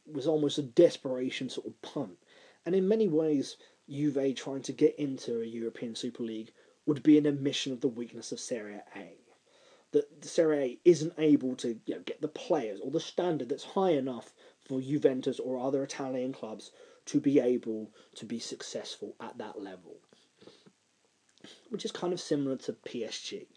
[0.05, 2.17] was almost a desperation sort of punt.
[2.65, 3.57] And in many ways,
[3.89, 6.51] Juve trying to get into a European Super League
[6.85, 9.18] would be an admission of the weakness of Serie A
[9.91, 13.63] that Serie A isn't able to you know, get the players or the standard that's
[13.63, 14.33] high enough
[14.67, 16.71] for Juventus or other Italian clubs
[17.05, 19.97] to be able to be successful at that level.
[21.69, 23.31] Which is kind of similar to PSG.
[23.31, 23.47] You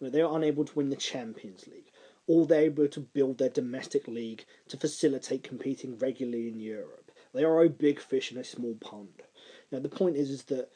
[0.00, 1.90] know, they are unable to win the Champions League,
[2.26, 7.12] or they're able to build their domestic league to facilitate competing regularly in Europe.
[7.32, 9.22] They are a big fish in a small pond.
[9.70, 10.70] Now the point is, is that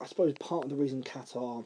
[0.00, 1.64] I suppose part of the reason Qatar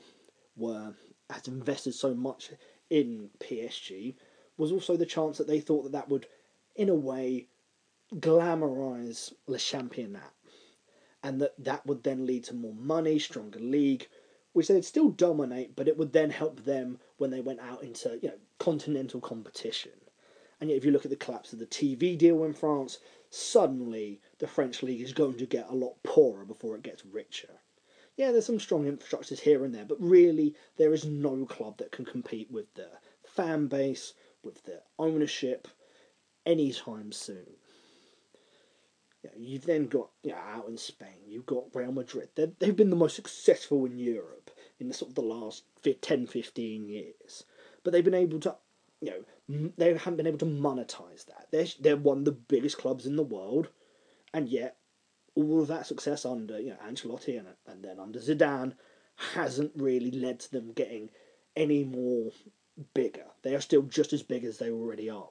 [0.57, 0.95] were
[1.35, 2.51] has invested so much
[2.91, 4.15] in PSG
[4.57, 6.27] was also the chance that they thought that that would,
[6.77, 7.47] in a way,
[8.15, 10.33] glamorize Le Championnat,
[11.23, 14.09] and that that would then lead to more money, stronger league,
[14.53, 18.19] which they'd still dominate, but it would then help them when they went out into
[18.23, 19.93] you know continental competition.
[20.61, 22.99] And yet, if you look at the collapse of the TV deal in France,
[23.31, 27.62] suddenly the French league is going to get a lot poorer before it gets richer
[28.23, 31.91] yeah, there's some strong infrastructures here and there, but really there is no club that
[31.91, 32.87] can compete with the
[33.25, 34.13] fan base,
[34.45, 35.67] with the ownership,
[36.47, 37.57] anytime soon.
[39.25, 42.29] Yeah, you've then got you know, out in Spain, you've got Real Madrid.
[42.37, 46.29] they they've been the most successful in Europe in the sort of the last 10,
[46.29, 47.43] 15 years,
[47.83, 48.55] but they've been able to,
[49.01, 49.11] you
[49.49, 51.49] know, they haven't been able to monetize that.
[51.51, 53.71] They're they're one of the biggest clubs in the world,
[54.33, 54.77] and yet
[55.35, 58.75] all of that success under you know Ancelotti and, and then under Zidane
[59.35, 61.11] hasn't really led to them getting
[61.57, 62.33] any more
[62.95, 63.27] bigger.
[63.43, 65.29] They are still just as big as they already are.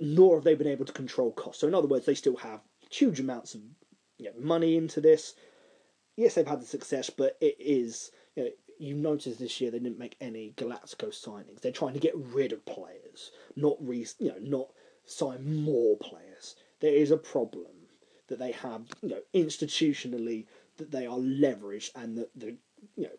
[0.00, 1.60] Nor have they been able to control costs.
[1.60, 3.60] So in other words, they still have huge amounts of
[4.18, 5.34] you know, money into this.
[6.16, 9.78] Yes, they've had the success, but it is you know, you notice this year they
[9.78, 11.60] didn't make any Galactico signings.
[11.60, 14.68] They're trying to get rid of players, not re, you know, not
[15.04, 16.56] sign more players.
[16.80, 17.66] There is a problem
[18.30, 20.46] that they have, you know, institutionally
[20.78, 22.56] that they are leveraged and that the
[22.96, 23.18] you know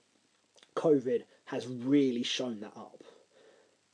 [0.75, 3.03] COVID has really shown that up.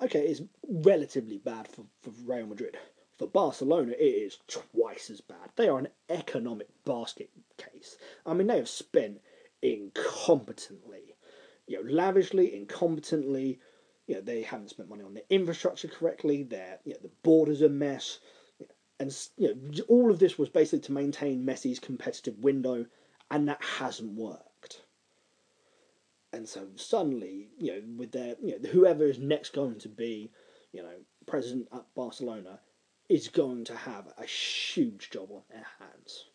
[0.02, 2.78] Okay, it's relatively bad for, for Real Madrid.
[3.18, 5.50] For Barcelona, it is twice as bad.
[5.56, 7.98] They are an economic basket case.
[8.26, 9.22] I mean, they have spent
[9.64, 11.16] incompetently,
[11.66, 13.58] you know, lavishly, incompetently.
[14.06, 16.44] You know, they haven't spent money on their infrastructure correctly.
[16.44, 18.20] Their, you know, the borders a mess,
[19.00, 22.86] and you know, all of this was basically to maintain Messi's competitive window,
[23.30, 24.82] and that hasn't worked.
[26.34, 30.32] And so suddenly, you know, with their, you know, whoever is next going to be,
[30.72, 32.60] you know, president at Barcelona,
[33.10, 36.26] is going to have a huge job on their hands.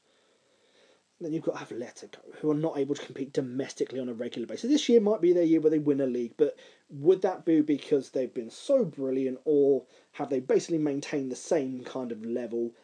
[1.22, 4.68] Then you've got Atletico, who are not able to compete domestically on a regular basis.
[4.68, 6.58] This year might be their year where they win a league, but
[6.90, 11.84] would that be because they've been so brilliant, or have they basically maintained the same
[11.84, 12.74] kind of level?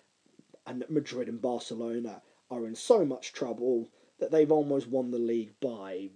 [0.65, 5.59] And Madrid and Barcelona are in so much trouble that they've almost won the league
[5.61, 6.11] by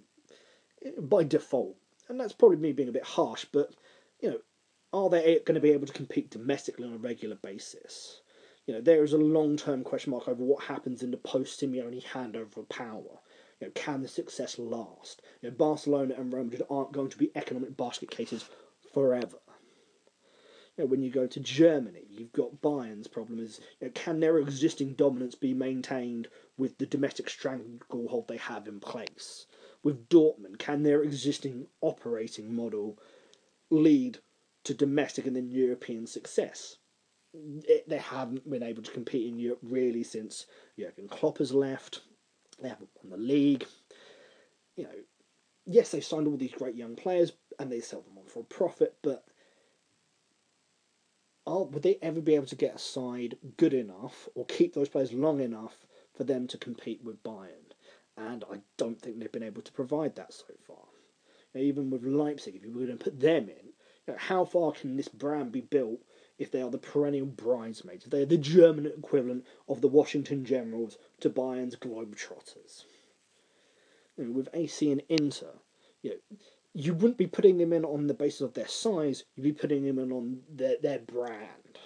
[0.98, 1.76] by default.
[2.08, 3.74] And that's probably me being a bit harsh, but
[4.20, 4.40] you know,
[4.92, 8.21] are they going to be able to compete domestically on a regular basis?
[8.64, 11.60] You know, there is a long term question mark over what happens in the post
[11.60, 13.20] Simeone handover of power.
[13.60, 15.20] You know, can the success last?
[15.40, 18.48] You know, Barcelona and Real Madrid aren't going to be economic basket cases
[18.94, 19.38] forever.
[20.76, 24.20] You know, when you go to Germany, you've got Bayern's problem is you know, can
[24.20, 29.46] their existing dominance be maintained with the domestic stranglehold they have in place?
[29.82, 32.96] With Dortmund, can their existing operating model
[33.70, 34.18] lead
[34.62, 36.76] to domestic and then European success?
[37.34, 40.46] It, they haven't been able to compete in Europe really since
[40.78, 42.02] Jurgen Klopp has left.
[42.60, 43.66] They haven't won the league.
[44.76, 44.90] You know,
[45.64, 48.44] yes, they've signed all these great young players and they sell them on for a
[48.44, 49.24] profit, but
[51.46, 54.88] are, would they ever be able to get a side good enough or keep those
[54.88, 57.72] players long enough for them to compete with Bayern?
[58.16, 60.76] And I don't think they've been able to provide that so far.
[61.54, 63.72] even with Leipzig, if you were going to put them in,
[64.06, 66.00] you know, how far can this brand be built
[66.38, 68.04] if they are the perennial bridesmaids?
[68.04, 72.84] If they are the German equivalent of the Washington Generals to Bayern's Globetrotters.
[74.16, 75.54] You know, with AC and Inter,
[76.02, 76.36] you know,
[76.74, 79.84] you wouldn't be putting them in on the basis of their size, you'd be putting
[79.84, 81.78] them in on their, their brand.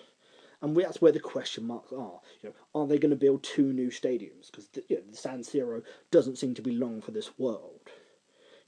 [0.63, 2.21] And that's where the question marks are.
[2.43, 4.51] You know, are they going to build two new stadiums?
[4.51, 7.81] Because you know, the San Siro doesn't seem to be long for this world.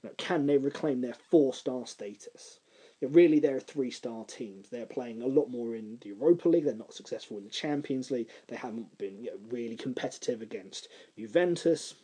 [0.03, 2.59] You know, can they reclaim their four-star status?
[3.01, 4.69] Really they're a three star teams.
[4.69, 6.65] They're playing a lot more in the Europa League.
[6.65, 8.27] They're not successful in the Champions League.
[8.47, 11.95] They haven't been you know, really competitive against Juventus.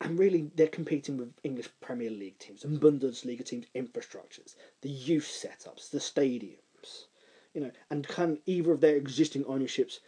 [0.00, 5.24] And really, they're competing with English Premier League teams and Bundesliga teams' infrastructures, the youth
[5.24, 7.06] setups, the stadiums.
[7.54, 10.00] You know, and can either of their existing ownerships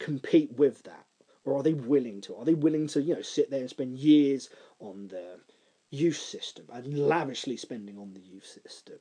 [0.00, 1.06] compete with that?
[1.44, 2.34] Or are they willing to?
[2.34, 4.48] Are they willing to, you know, sit there and spend years
[4.80, 5.36] on their
[5.90, 8.98] youth system and lavishly spending on the youth system?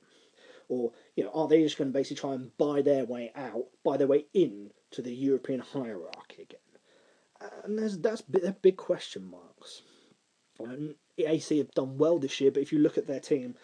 [0.69, 3.65] Or, you know, are they just going to basically try and buy their way out,
[3.83, 6.59] buy their way in to the European hierarchy again?
[7.63, 9.81] And there's that's big, big question marks.
[10.59, 13.55] Um, and AC have done well this year, but if you look at their team,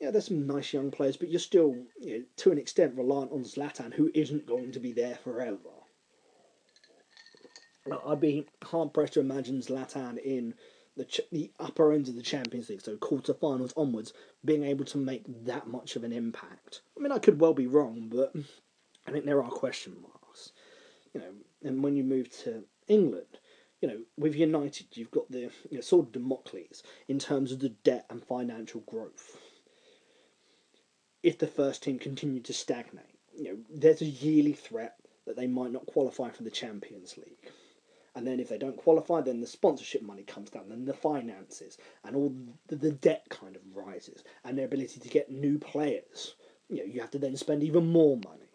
[0.00, 3.32] yeah, there's some nice young players, but you're still, you know, to an extent, reliant
[3.32, 5.58] on Zlatan, who isn't going to be there forever.
[8.06, 10.54] I'd be hard pressed to imagine Zlatan in
[10.96, 14.12] the ch- the upper ends of the Champions League, so quarterfinals onwards,
[14.44, 16.82] being able to make that much of an impact.
[16.96, 18.34] I mean, I could well be wrong, but
[19.06, 20.52] I think there are question marks.
[21.14, 23.38] You know, and when you move to England,
[23.80, 27.70] you know, with United, you've got the you know, of Damocles in terms of the
[27.70, 29.38] debt and financial growth.
[31.22, 35.46] If the first team continue to stagnate, you know, there's a yearly threat that they
[35.46, 37.50] might not qualify for the Champions League.
[38.14, 41.78] And then if they don't qualify, then the sponsorship money comes down, then the finances,
[42.04, 42.34] and all
[42.66, 46.34] the, the debt kind of rises, and their ability to get new players.
[46.68, 48.50] You know, you have to then spend even more money.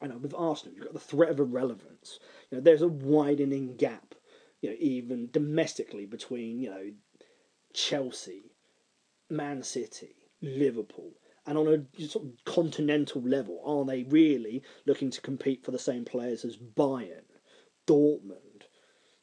[0.00, 2.18] I know with Arsenal, you've got the threat of irrelevance.
[2.50, 4.14] You know, there's a widening gap,
[4.60, 6.92] you know, even domestically between you know
[7.72, 8.50] Chelsea,
[9.30, 11.12] Man City, Liverpool,
[11.46, 15.78] and on a sort of continental level, are they really looking to compete for the
[15.78, 17.24] same players as Bayern,
[17.86, 18.43] Dortmund?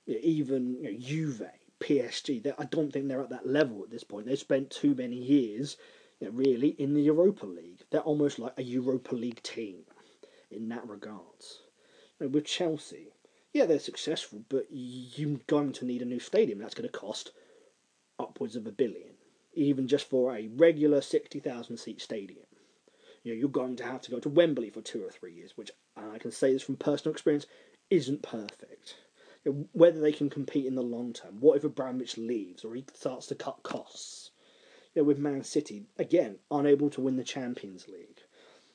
[0.07, 1.41] Even you know, Juve,
[1.79, 2.53] PSG.
[2.57, 4.27] I don't think they're at that level at this point.
[4.27, 5.77] They've spent too many years,
[6.19, 7.83] you know, really, in the Europa League.
[7.89, 9.83] They're almost like a Europa League team
[10.49, 11.61] in that regards.
[12.19, 13.13] You know, with Chelsea,
[13.53, 16.59] yeah, they're successful, but you're going to need a new stadium.
[16.59, 17.31] That's going to cost
[18.19, 19.15] upwards of a billion,
[19.53, 22.45] even just for a regular sixty thousand seat stadium.
[23.23, 25.51] You know, you're going to have to go to Wembley for two or three years,
[25.55, 27.45] which I can say this from personal experience
[27.89, 28.95] isn't perfect
[29.45, 31.39] whether they can compete in the long term.
[31.39, 34.31] What if Abramovich leaves or he starts to cut costs?
[34.93, 38.21] You know, with Man City, again, unable to win the Champions League.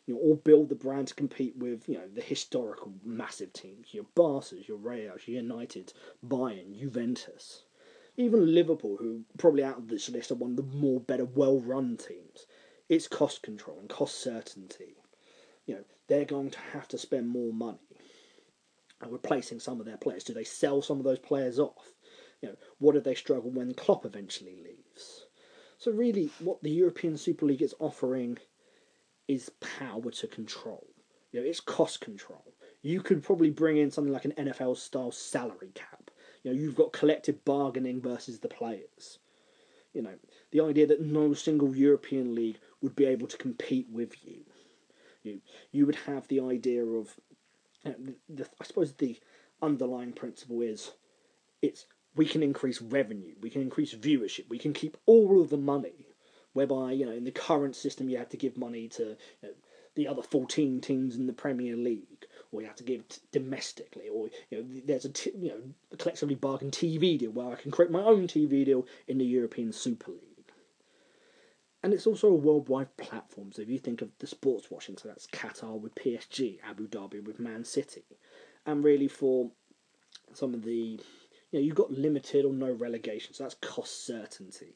[0.06, 3.92] you know, or build the brand to compete with, you know, the historical massive teams,
[3.92, 5.92] your Barca's, your Reals, your United,
[6.26, 7.64] Bayern, Juventus.
[8.16, 11.96] Even Liverpool, who probably out of this list are one of the more better, well-run
[11.96, 12.46] teams.
[12.88, 14.96] It's cost control and cost certainty.
[15.66, 17.78] You know, they're going to have to spend more money
[19.06, 20.24] replacing some of their players.
[20.24, 21.94] Do they sell some of those players off?
[22.42, 25.26] You know, what do they struggle when Klopp eventually leaves?
[25.78, 28.38] So really, what the European Super League is offering
[29.28, 30.86] is power to control.
[31.32, 32.54] You know, it's cost control.
[32.82, 36.10] You could probably bring in something like an NFL style salary cap.
[36.42, 39.18] You know, you've got collective bargaining versus the players.
[39.92, 40.14] You know,
[40.50, 44.44] the idea that no single European league would be able to compete with you.
[45.22, 45.40] You
[45.72, 47.16] you would have the idea of
[47.92, 49.18] the, the, I suppose the
[49.62, 50.92] underlying principle is
[51.62, 55.58] it's we can increase revenue, we can increase viewership, we can keep all of the
[55.58, 56.06] money.
[56.52, 59.50] Whereby you know in the current system you have to give money to you know,
[59.94, 64.08] the other fourteen teams in the Premier League, or you have to give t- domestically,
[64.08, 65.60] or you know there's a t- you know
[65.92, 69.26] a collectively bargained TV deal where I can create my own TV deal in the
[69.26, 70.35] European Super League.
[71.86, 73.52] And it's also a worldwide platform.
[73.52, 77.24] So if you think of the sports watching, so that's Qatar with PSG, Abu Dhabi
[77.24, 78.02] with Man City,
[78.66, 79.52] and really for
[80.34, 81.00] some of the you
[81.52, 84.74] know, you've got limited or no relegation, so that's cost certainty,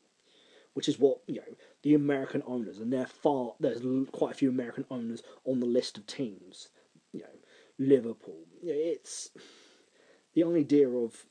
[0.74, 3.82] which is what you know the American owners, and they're far there's
[4.12, 6.68] quite a few American owners on the list of teams.
[7.10, 7.36] You know,
[7.76, 8.44] Liverpool.
[8.62, 9.30] You know, it's
[10.34, 11.26] the idea of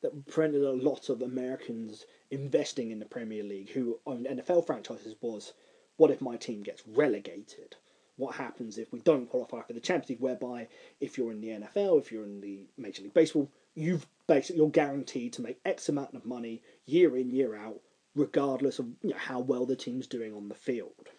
[0.00, 5.14] that prevented a lot of Americans investing in the Premier League who owned NFL franchises
[5.20, 5.52] was
[5.96, 7.76] what if my team gets relegated?
[8.18, 10.66] what happens if we don't qualify for the Champions League, whereby
[11.00, 14.70] if you're in the NFL, if you're in the Major League Baseball, you've basically you're
[14.70, 17.80] guaranteed to make X amount of money year in year out,
[18.16, 21.10] regardless of you know, how well the team's doing on the field.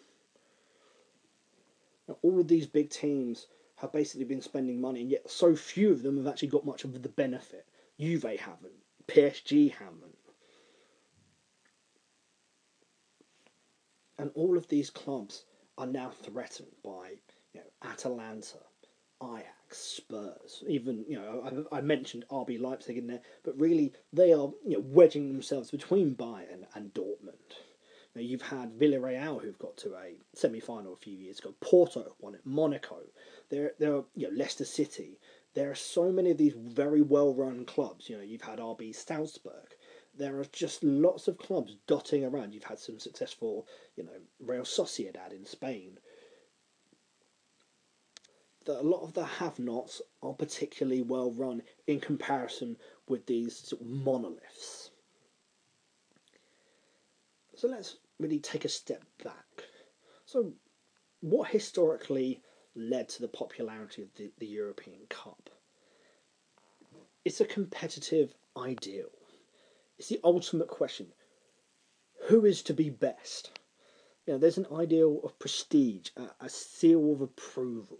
[2.06, 3.46] Now, all of these big teams
[3.76, 6.84] have basically been spending money, and yet so few of them have actually got much
[6.84, 7.66] of the benefit.
[7.98, 8.74] Juve haven't,
[9.08, 10.18] PSG haven't.
[14.20, 15.44] And all of these clubs
[15.78, 17.14] are now threatened by
[17.54, 18.58] you know Atalanta,
[19.22, 20.62] Ajax, Spurs.
[20.68, 24.76] Even you know I, I, mentioned RB Leipzig in there, but really they are you
[24.76, 27.56] know wedging themselves between Bayern and Dortmund.
[28.14, 31.54] Now you've had Villarreal who've got to a semi-final a few years ago.
[31.60, 32.42] Porto won it.
[32.44, 32.98] Monaco.
[33.48, 35.18] There, there are you know Leicester City.
[35.54, 38.10] There are so many of these very well-run clubs.
[38.10, 39.76] You know you've had RB Salzburg
[40.20, 42.52] there are just lots of clubs dotting around.
[42.52, 43.66] You've had some successful,
[43.96, 45.98] you know, Real Sociedad in Spain.
[48.66, 52.76] That a lot of the have-nots are particularly well run in comparison
[53.08, 54.90] with these sort of monoliths.
[57.56, 59.64] So let's really take a step back.
[60.26, 60.52] So,
[61.20, 62.42] what historically
[62.76, 65.48] led to the popularity of the, the European Cup?
[67.24, 69.08] It's a competitive ideal
[70.00, 71.08] it's the ultimate question.
[72.28, 73.50] Who is to be best?
[74.24, 77.98] You know, there's an ideal of prestige, a, a seal of approval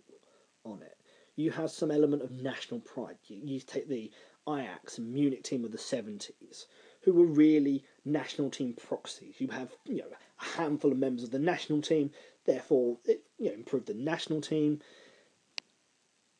[0.64, 0.96] on it.
[1.36, 3.18] You have some element of national pride.
[3.26, 4.10] You, you take the
[4.48, 6.64] Ajax and Munich team of the 70s,
[7.02, 9.34] who were really national team proxies.
[9.38, 10.08] You have you know
[10.40, 12.12] a handful of members of the national team,
[12.46, 14.80] therefore it you know improved the national team.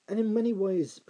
[0.09, 1.03] And in many ways,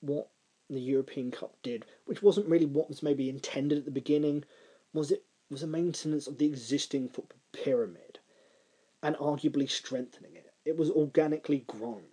[0.00, 0.30] what
[0.70, 4.44] the European Cup did, which wasn't really what was maybe intended at the beginning,
[4.92, 8.18] was it was a maintenance of the existing football pyramid
[9.02, 10.52] and arguably strengthening it.
[10.64, 12.04] It was organically grown.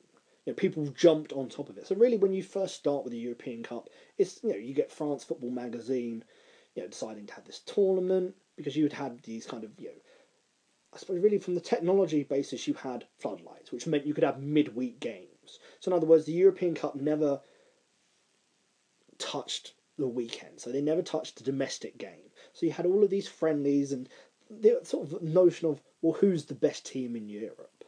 [0.46, 1.88] You know, people jumped on top of it.
[1.88, 4.92] So really, when you first start with the European Cup, it's you know you get
[4.92, 6.24] France Football Magazine,
[6.76, 9.88] you know, deciding to have this tournament because you had had these kind of you
[9.88, 10.00] know,
[10.94, 14.42] I suppose really from the technology basis you had floodlights, which meant you could have
[14.42, 15.60] midweek games.
[15.80, 17.42] So in other words, the European Cup never
[19.18, 22.32] touched the weekend, so they never touched the domestic game.
[22.54, 24.10] So you had all of these friendlies and
[24.50, 27.84] the sort of notion of well, who's the best team in Europe?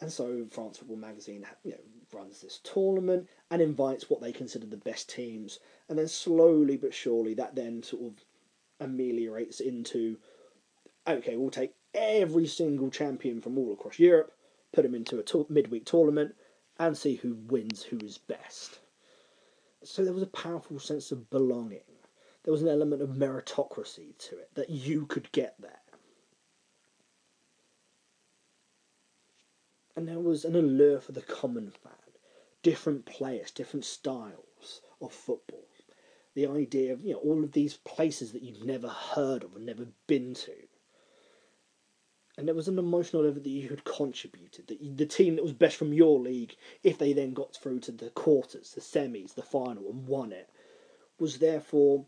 [0.00, 1.78] And so France Football Magazine, you know,
[2.12, 6.94] runs this tournament and invites what they consider the best teams, and then slowly but
[6.94, 8.24] surely that then sort of
[8.80, 10.18] ameliorates into
[11.06, 14.32] okay, we'll take every single champion from all across Europe,
[14.72, 16.34] put them into a to- midweek tournament,
[16.78, 18.80] and see who wins, who is best.
[19.84, 21.80] So there was a powerful sense of belonging.
[22.42, 25.80] There was an element of meritocracy to it, that you could get there.
[29.96, 31.92] And there was an allure for the common fan.
[32.62, 35.68] Different players, different styles of football.
[36.34, 39.66] The idea of, you know, all of these places that you've never heard of and
[39.66, 40.52] never been to.
[42.36, 44.66] And there was an emotional level that you had contributed.
[44.66, 47.80] That you, the team that was best from your league, if they then got through
[47.80, 50.50] to the quarters, the semis, the final, and won it,
[51.18, 52.06] was therefore,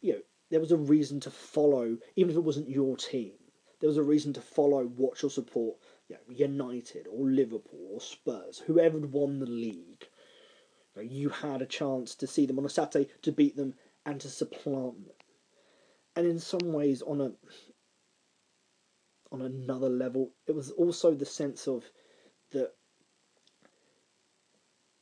[0.00, 0.20] you know,
[0.50, 3.32] there was a reason to follow, even if it wasn't your team.
[3.80, 5.76] There was a reason to follow, watch or support,
[6.08, 10.08] you know, United or Liverpool or Spurs, whoever had won the league.
[10.94, 13.74] You, know, you had a chance to see them on a Saturday, to beat them,
[14.06, 15.16] and to supplant them.
[16.14, 17.32] And in some ways, on a
[19.32, 20.30] on another level.
[20.46, 21.84] It was also the sense of
[22.52, 22.72] that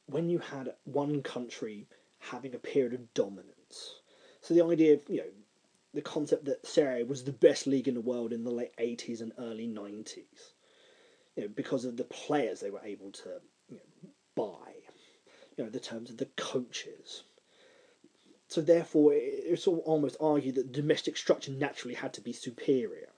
[0.07, 1.87] when you had one country
[2.19, 4.01] having a period of dominance.
[4.41, 5.31] So the idea of, you know,
[5.93, 8.77] the concept that Serie A was the best league in the world in the late
[8.79, 10.53] 80s and early 90s,
[11.37, 14.73] you know, because of the players they were able to you know, buy,
[15.57, 17.23] you know, the terms of the coaches.
[18.49, 23.09] So therefore, it's almost argued that the domestic structure naturally had to be superior.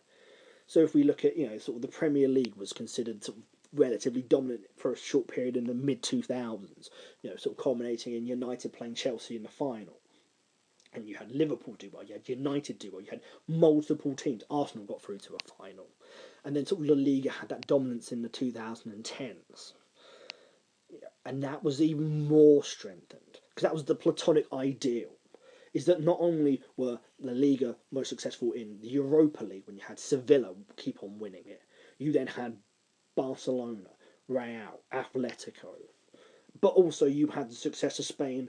[0.66, 3.38] So if we look at, you know, sort of the Premier League was considered sort
[3.38, 6.90] of relatively dominant for a short period in the mid 2000s,
[7.22, 10.00] you know, sort of culminating in United playing Chelsea in the final.
[10.92, 14.44] And you had Liverpool do well, you had United do well, you had multiple teams.
[14.50, 15.86] Arsenal got through to a final.
[16.44, 19.72] And then sort of La Liga had that dominance in the 2010s.
[21.24, 25.15] And that was even more strengthened because that was the platonic ideal
[25.77, 29.83] is that not only were La Liga most successful in the Europa League when you
[29.87, 31.61] had Sevilla keep on winning it,
[31.99, 32.57] you then had
[33.14, 33.91] Barcelona,
[34.27, 35.74] Real, Atletico,
[36.62, 38.49] but also you had the success of Spain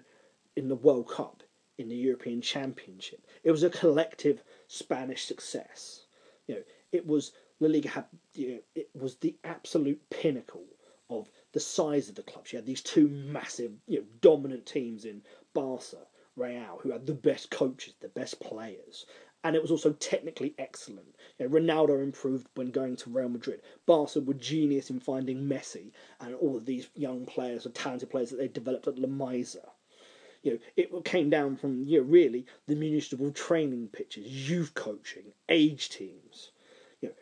[0.55, 1.43] in the World Cup,
[1.77, 3.27] in the European Championship.
[3.43, 6.05] It was a collective Spanish success.
[6.47, 6.61] You know,
[6.93, 8.05] it was La Liga had
[8.35, 10.63] you know, it was the absolute pinnacle
[11.09, 12.53] of the size of the clubs.
[12.53, 15.23] You had these two massive, you know, dominant teams in
[15.53, 16.07] Barca
[16.37, 19.05] Real, who had the best coaches, the best players.
[19.43, 21.15] And it was also technically excellent.
[21.39, 23.61] You know, Ronaldo improved when going to Real Madrid.
[23.85, 28.29] Barca were genius in finding Messi and all of these young players or talented players
[28.29, 29.69] that they developed at La Masia.
[30.43, 35.33] You know, it came down from you know, really the municipal training pitches, youth coaching,
[35.49, 36.51] age teams.
[37.01, 37.15] You know,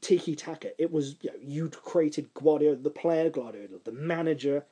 [0.00, 0.80] tiki taka.
[0.80, 4.64] It was you know, you'd created Guardiola, the player Guardiola, the manager.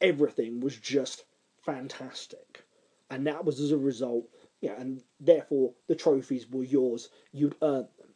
[0.00, 1.24] Everything was just
[1.64, 2.64] fantastic
[3.10, 4.28] and that was as a result,
[4.60, 7.08] yeah, and therefore the trophies were yours.
[7.32, 8.08] You'd earned them,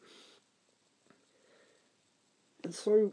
[2.64, 3.12] and so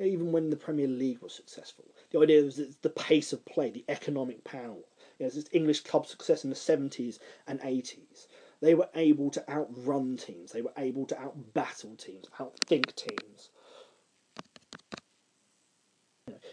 [0.00, 3.70] even when the Premier League was successful, the idea was that the pace of play,
[3.70, 4.82] the economic power.
[5.18, 8.26] You this English club success in the seventies and eighties.
[8.60, 10.52] They were able to outrun teams.
[10.52, 13.50] They were able to outbattle teams, outthink teams.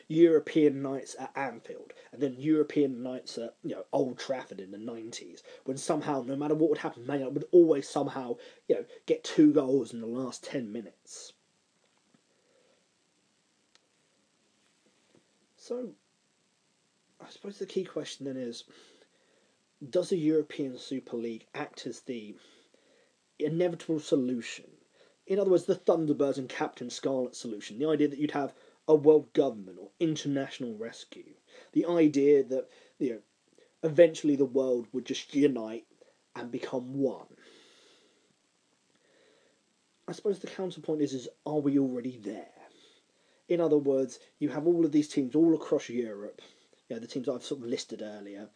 [0.08, 4.78] European nights at Anfield, and then European nights at you know Old Trafford in the
[4.78, 8.36] nineties, when somehow, no matter what would happen, Man United would always somehow
[8.68, 11.34] you know get two goals in the last ten minutes.
[15.56, 15.92] So,
[17.22, 18.66] I suppose the key question then is:
[19.88, 22.36] Does a European Super League act as the
[23.40, 24.66] inevitable solution?
[25.28, 27.80] In other words, the Thunderbirds and Captain Scarlet solution.
[27.80, 28.54] The idea that you'd have
[28.92, 31.34] a world government or international rescue.
[31.72, 32.68] The idea that
[33.00, 33.20] you know
[33.84, 35.86] eventually the world would just unite
[36.36, 37.38] and become one.
[40.10, 42.52] I suppose the counterpoint is is are we already there?
[43.48, 46.42] In other words, you have all of these teams all across Europe,
[46.90, 48.50] you know, the teams I've sort of listed earlier,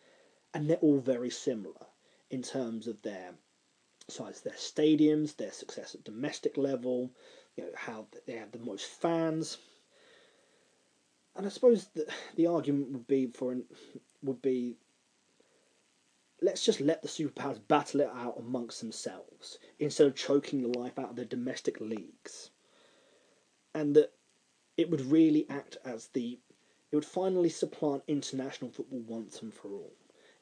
[0.54, 1.86] and they're all very similar
[2.30, 3.36] in terms of their
[4.10, 7.14] size, their stadiums, their success at domestic level,
[7.56, 9.60] you know, how they have the most fans,
[11.36, 13.66] and I suppose the, the argument would be for an,
[14.24, 14.78] would be
[16.42, 21.00] let's just let the superpowers battle it out amongst themselves instead of choking the life
[21.00, 22.52] out of their domestic leagues.
[23.74, 24.12] And that
[24.78, 26.40] it would really act as the
[26.92, 29.94] it would finally supplant international football once and for all.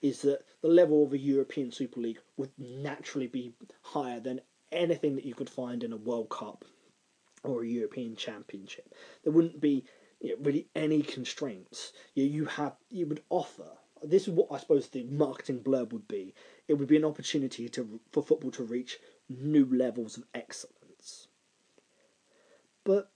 [0.01, 4.41] Is that the level of a European Super League would naturally be higher than
[4.71, 6.65] anything that you could find in a World Cup
[7.43, 8.93] or a European Championship.
[9.23, 9.85] There wouldn't be
[10.23, 11.91] you know, really any constraints.
[12.15, 13.67] You, you have you would offer.
[14.01, 16.33] This is what I suppose the marketing blurb would be.
[16.67, 18.99] It would be an opportunity to for football to reach
[19.29, 21.27] new levels of excellence.
[22.85, 23.11] But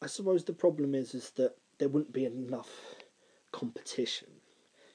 [0.00, 2.94] I suppose the problem is is that there wouldn't be enough
[3.52, 4.28] competition.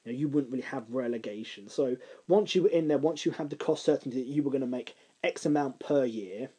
[0.06, 1.68] You, know, you wouldn't really have relegation.
[1.68, 1.98] So
[2.28, 4.62] once you were in there, once you had the cost certainty that you were going
[4.62, 6.52] to make X amount per year,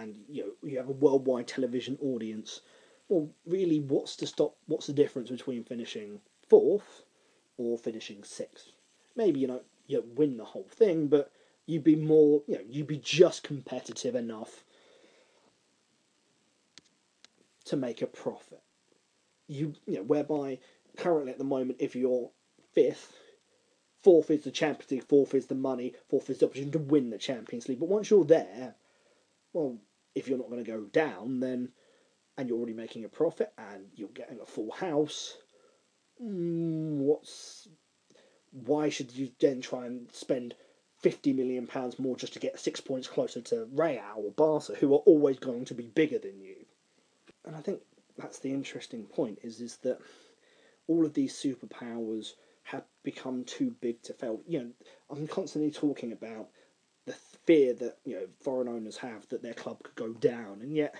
[0.00, 2.60] and you know you have a worldwide television audience.
[3.08, 4.56] Well, really, what's to stop?
[4.66, 7.04] What's the difference between finishing fourth
[7.56, 8.68] or finishing sixth?
[9.16, 11.32] Maybe you know you win the whole thing, but
[11.66, 14.64] you'd be more, you know, you'd be just competitive enough
[17.66, 18.62] to make a profit.
[19.46, 20.58] You, you know, whereby
[20.96, 22.30] currently at the moment, if you're
[22.72, 23.12] fifth,
[24.02, 27.10] fourth is the Champions League, fourth is the money, fourth is the opportunity to win
[27.10, 27.80] the Champions League.
[27.80, 28.74] But once you're there,
[29.52, 29.76] well,
[30.14, 31.70] if you're not going to go down, then
[32.36, 35.36] and you're already making a profit and you're getting a full house,
[36.22, 37.68] mm, what's
[38.52, 40.54] why should you then try and spend
[41.00, 44.94] fifty million pounds more just to get six points closer to Real or Barca, who
[44.94, 46.56] are always going to be bigger than you?
[47.44, 47.80] And I think
[48.16, 49.98] that's the interesting point is is that
[50.86, 52.32] all of these superpowers
[52.64, 54.40] have become too big to fail.
[54.46, 54.70] You know,
[55.10, 56.48] I'm constantly talking about
[57.08, 57.14] the
[57.46, 60.94] fear that you know foreign owners have that their club could go down, and yet,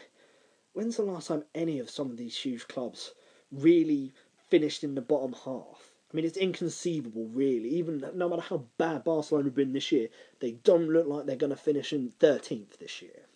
[0.72, 3.12] when's the last time any of some of these huge clubs
[3.52, 4.12] really
[4.48, 5.92] finished in the bottom half?
[6.10, 7.68] I mean, it's inconceivable, really.
[7.68, 10.08] Even no matter how bad Barcelona have been this year,
[10.40, 13.26] they don't look like they're going to finish in thirteenth this year.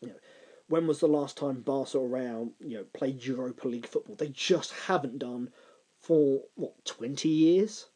[0.00, 0.14] You know,
[0.68, 4.14] when was the last time Real, you know, played Europa League football?
[4.14, 5.50] They just haven't done
[6.02, 7.86] for what twenty years.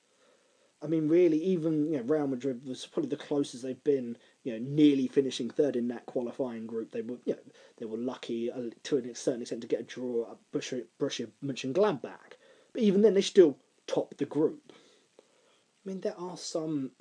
[0.82, 4.16] I mean, really, even you know, Real Madrid was probably the closest they've been.
[4.44, 6.92] You know, nearly finishing third in that qualifying group.
[6.92, 9.84] They were, you know, they were lucky uh, to a certain extent to get a
[9.84, 12.36] draw at Borussia, Borussia Mönchengladbach.
[12.72, 14.72] But even then, they still topped the group.
[15.18, 16.92] I mean, there are some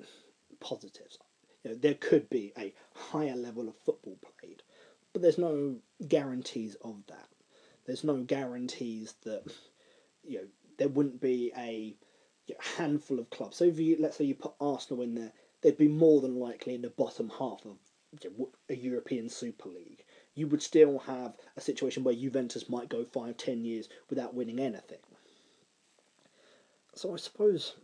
[0.60, 1.18] positives.
[1.64, 4.62] You know, there could be a higher level of football played,
[5.12, 5.76] but there's no
[6.06, 7.28] guarantees of that.
[7.86, 9.44] There's no guarantees that
[10.22, 10.46] you know
[10.78, 11.96] there wouldn't be a
[12.76, 13.56] handful of clubs.
[13.56, 16.74] So if you let's say you put Arsenal in there, they'd be more than likely
[16.74, 17.78] in the bottom half of
[18.68, 20.04] a European Super League.
[20.34, 24.58] You would still have a situation where Juventus might go five, ten years without winning
[24.58, 24.98] anything.
[26.94, 27.74] So I suppose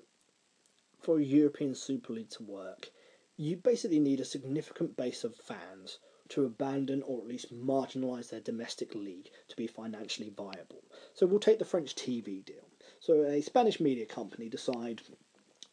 [1.01, 2.91] for a European Super League to work,
[3.37, 5.99] you basically need a significant base of fans
[6.29, 10.83] to abandon or at least marginalise their domestic league to be financially viable.
[11.15, 12.66] So we'll take the French TV deal.
[13.07, 15.01] So a Spanish media company decide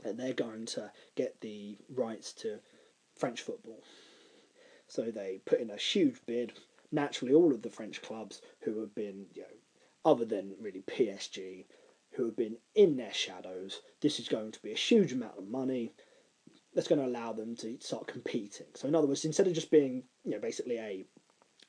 [0.03, 2.59] that they're going to get the rights to
[3.15, 3.84] French football.
[4.88, 6.53] So they put in a huge bid.
[6.91, 9.47] Naturally, all of the French clubs who have been, you know,
[10.05, 11.65] other than really PSG,
[12.11, 15.47] who have been in their shadows, this is going to be a huge amount of
[15.47, 15.91] money
[16.75, 18.67] that's going to allow them to start competing.
[18.75, 21.07] So, in other words, instead of just being, you know, basically a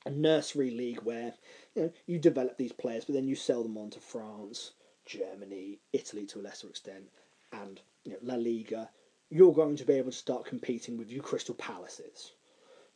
[0.05, 1.33] a nursery league where
[1.75, 4.73] you know you develop these players, but then you sell them on to France,
[5.05, 7.11] Germany, Italy to a lesser extent,
[7.53, 8.91] and you know, La Liga,
[9.31, 12.33] you're going to be able to start competing with your Crystal Palaces.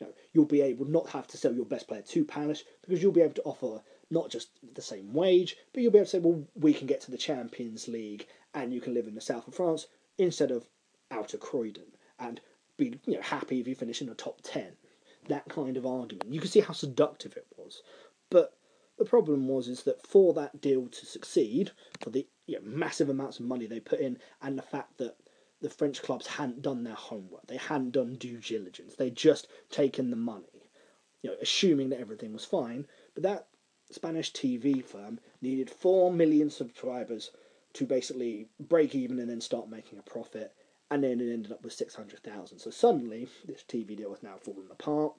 [0.01, 3.03] You know, you'll be able not have to sell your best player to Palace because
[3.03, 6.11] you'll be able to offer not just the same wage, but you'll be able to
[6.11, 9.21] say, well, we can get to the Champions League and you can live in the
[9.21, 9.87] south of France
[10.17, 10.69] instead of
[11.11, 12.41] outer Croydon and
[12.77, 14.77] be you know happy if you finish in the top ten.
[15.29, 16.33] That kind of argument.
[16.33, 17.83] You can see how seductive it was.
[18.31, 18.55] But
[18.99, 21.71] the problem was is that for that deal to succeed,
[22.01, 25.17] for the you know, massive amounts of money they put in, and the fact that
[25.61, 30.11] the French clubs hadn't done their homework, they hadn't done due diligence, they'd just taken
[30.11, 30.71] the money,
[31.23, 32.87] you know, assuming that everything was fine.
[33.15, 33.49] But that
[33.91, 37.31] Spanish TV firm needed four million subscribers
[37.75, 40.55] to basically break even and then start making a profit
[40.91, 42.59] and then it ended up with 600,000.
[42.59, 45.13] So suddenly, this TV deal has now fallen apart.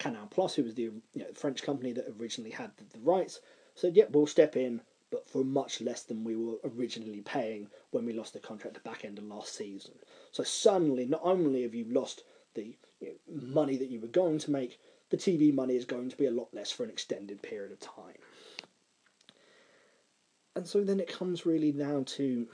[0.00, 3.40] Canal Plus, who was the you know, French company that originally had the, the rights,
[3.74, 4.80] said, "Yep, we'll step in,
[5.10, 8.82] but for much less than we were originally paying when we lost the contract at
[8.82, 9.94] the back end of last season."
[10.32, 12.24] So suddenly, not only have you lost
[12.54, 14.80] the you know, money that you were going to make,
[15.10, 17.80] the TV money is going to be a lot less for an extended period of
[17.80, 18.16] time.
[20.56, 22.48] And so then it comes really now to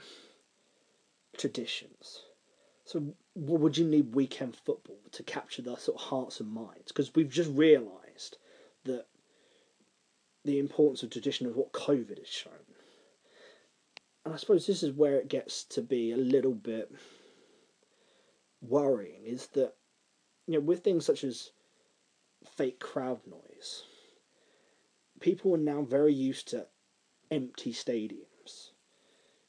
[1.37, 2.23] traditions.
[2.85, 6.87] So, what would you need weekend football to capture the sort of hearts and minds?
[6.87, 8.37] Because we've just realised
[8.85, 9.05] that
[10.43, 12.53] the importance of tradition is what COVID has shown.
[14.25, 16.91] And I suppose this is where it gets to be a little bit
[18.59, 19.75] worrying is that,
[20.47, 21.51] you know, with things such as
[22.55, 23.83] fake crowd noise,
[25.19, 26.65] people are now very used to
[27.29, 28.71] empty stadiums.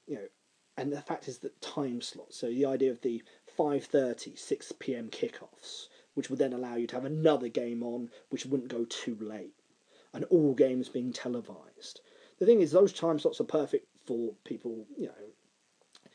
[0.07, 0.29] You know,
[0.77, 2.37] and the fact is that time slots.
[2.37, 3.23] So the idea of the
[3.59, 5.09] 5:30, 6 p.m.
[5.11, 9.17] kickoffs, which would then allow you to have another game on, which wouldn't go too
[9.21, 9.55] late,
[10.13, 12.01] and all games being televised.
[12.39, 14.87] The thing is, those time slots are perfect for people.
[14.97, 16.11] You know,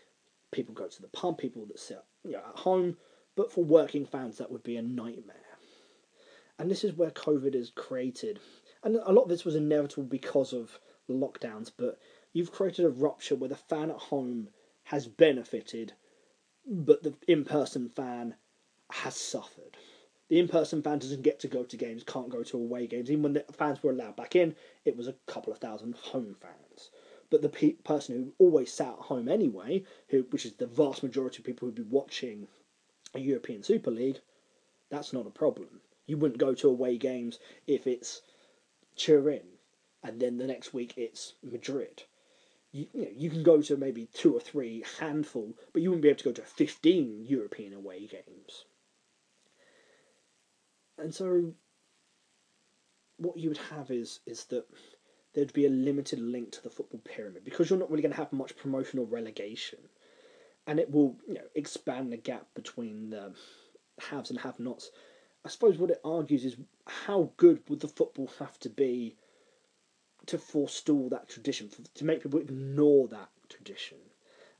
[0.52, 2.98] people go to the pub, people that sit you know, at home,
[3.36, 5.36] but for working fans, that would be a nightmare.
[6.58, 8.40] And this is where COVID is created,
[8.84, 10.80] and a lot of this was inevitable because of
[11.10, 12.00] lockdowns, but
[12.32, 14.50] you've created a rupture where the fan at home
[14.86, 15.94] has benefited,
[16.66, 18.36] but the in person fan
[18.92, 19.78] has suffered.
[20.30, 23.12] The in-person fan doesn't get to go to games, can't go to away games.
[23.12, 24.56] Even when the fans were allowed back in,
[24.86, 26.90] it was a couple of thousand home fans.
[27.30, 31.04] But the pe- person who always sat at home anyway, who which is the vast
[31.04, 32.48] majority of people who'd be watching
[33.14, 34.22] a European Super League,
[34.90, 35.82] that's not a problem.
[36.06, 38.22] You wouldn't go to away games if it's
[38.96, 39.60] Turin,
[40.04, 42.04] and then the next week it's Madrid.
[42.74, 46.02] You, you, know, you can go to maybe two or three handful, but you wouldn't
[46.02, 48.66] be able to go to 15 European away games.
[50.98, 51.54] And so,
[53.18, 54.66] what you would have is is that
[55.34, 58.18] there'd be a limited link to the football pyramid because you're not really going to
[58.18, 59.80] have much promotional relegation,
[60.68, 63.34] and it will you know expand the gap between the
[64.00, 64.92] haves and have-nots.
[65.46, 66.58] I suppose what it argues is
[66.88, 69.16] how good would the football have to be
[70.28, 73.98] to forestall that tradition, to make people ignore that tradition.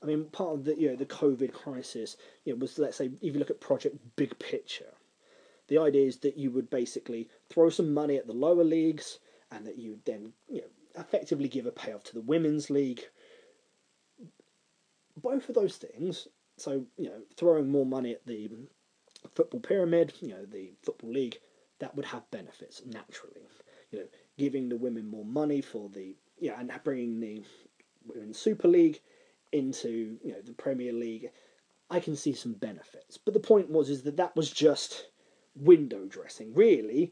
[0.02, 3.06] I mean, part of the you know the COVID crisis, you know, was let's say
[3.06, 4.94] if you look at Project Big Picture,
[5.68, 9.20] the idea is that you would basically throw some money at the lower leagues,
[9.52, 13.04] and that you then you know effectively give a payoff to the women's league.
[15.16, 18.50] Both of those things, so you know, throwing more money at the
[19.36, 21.40] football pyramid, you know, the football league,
[21.80, 23.42] that would have benefits naturally.
[23.92, 24.06] You know,
[24.38, 27.44] giving the women more money for the yeah, and bringing the
[28.06, 29.00] women's Super League
[29.52, 31.30] into you know the Premier League,
[31.90, 33.18] I can see some benefits.
[33.18, 35.08] But the point was is that that was just
[35.56, 36.54] window dressing.
[36.54, 37.12] Really,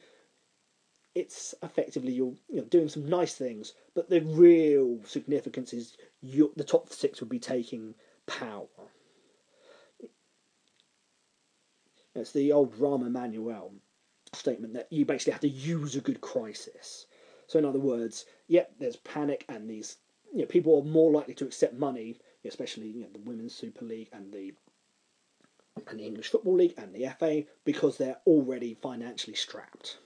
[1.16, 6.52] it's effectively you're you know doing some nice things, but the real significance is you
[6.56, 7.94] the top six would be taking
[8.26, 8.68] power.
[12.14, 13.74] It's the old Rahm Emanuel
[14.34, 17.06] statement that you basically have to use a good crisis.
[17.52, 19.98] So in other words, yep, there's panic and these
[20.32, 23.84] you know, people are more likely to accept money, especially you know, the Women's Super
[23.84, 24.54] League and the
[25.86, 29.98] and the English Football League and the FA because they're already financially strapped.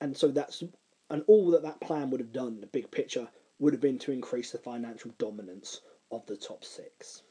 [0.00, 0.64] And so that's
[1.10, 3.28] and all that that plan would have done, the big picture,
[3.58, 7.24] would have been to increase the financial dominance of the top six.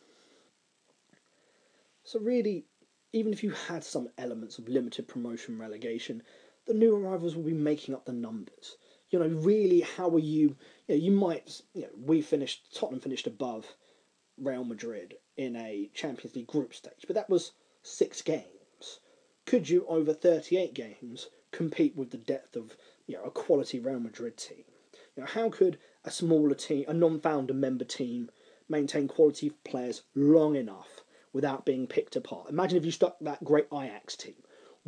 [2.04, 2.66] So really,
[3.14, 6.22] even if you had some elements of limited promotion relegation,
[6.70, 8.78] the new arrivals will be making up the numbers.
[9.10, 10.56] You know, really, how are you?
[10.88, 13.74] You, know, you might, you know, we finished, Tottenham finished above
[14.38, 19.00] Real Madrid in a Champions League group stage, but that was six games.
[19.48, 24.00] Could you, over 38 games, compete with the depth of, you know, a quality Real
[24.00, 24.64] Madrid team?
[25.16, 28.30] You know, how could a smaller team, a non-founder member team,
[28.70, 31.04] maintain quality players long enough
[31.34, 32.48] without being picked apart?
[32.48, 34.36] Imagine if you stuck that great Ajax team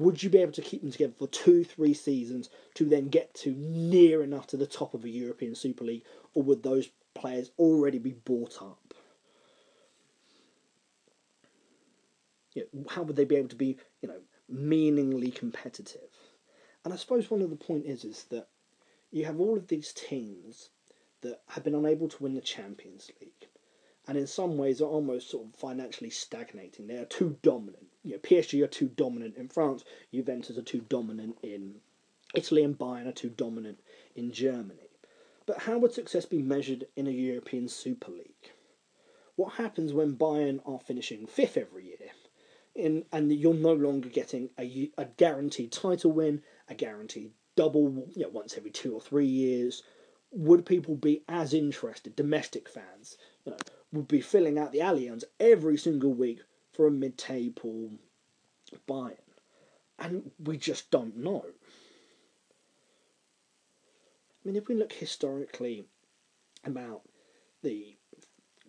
[0.02, 3.34] would you be able to keep them together for two, three seasons to then get
[3.36, 7.52] to near enough to the top of a European Super League, or would those players
[7.60, 8.93] already be bought up?
[12.54, 16.10] You know, how would they be able to be, you know, meaningly competitive?
[16.84, 18.47] And I suppose one of the point is is that
[19.12, 20.70] you have all of these teams
[21.22, 23.47] that have been unable to win the Champions League,
[24.08, 26.88] and in some ways are almost sort of financially stagnating.
[26.88, 29.84] They are too dominant you know, PSG are too dominant in France,
[30.14, 31.76] Juventus are too dominant in
[32.34, 33.80] Italy, and Bayern are too dominant
[34.16, 34.89] in Germany.
[35.45, 38.52] But how would success be measured in a European Super League?
[39.36, 42.12] What happens when Bayern are finishing fifth every year,
[42.76, 48.24] in, and you're no longer getting a, a guaranteed title win, a guaranteed double, you
[48.24, 49.84] know, once every two or three years?
[50.32, 52.16] Would people be as interested?
[52.16, 53.58] Domestic fans, you know,
[53.91, 56.39] would be filling out the Allianz every single week
[56.74, 57.92] for a mid-table
[58.88, 59.18] Bayern,
[60.00, 61.46] and we just don't know.
[64.44, 65.86] I mean, if we look historically
[66.64, 67.02] about
[67.62, 67.98] the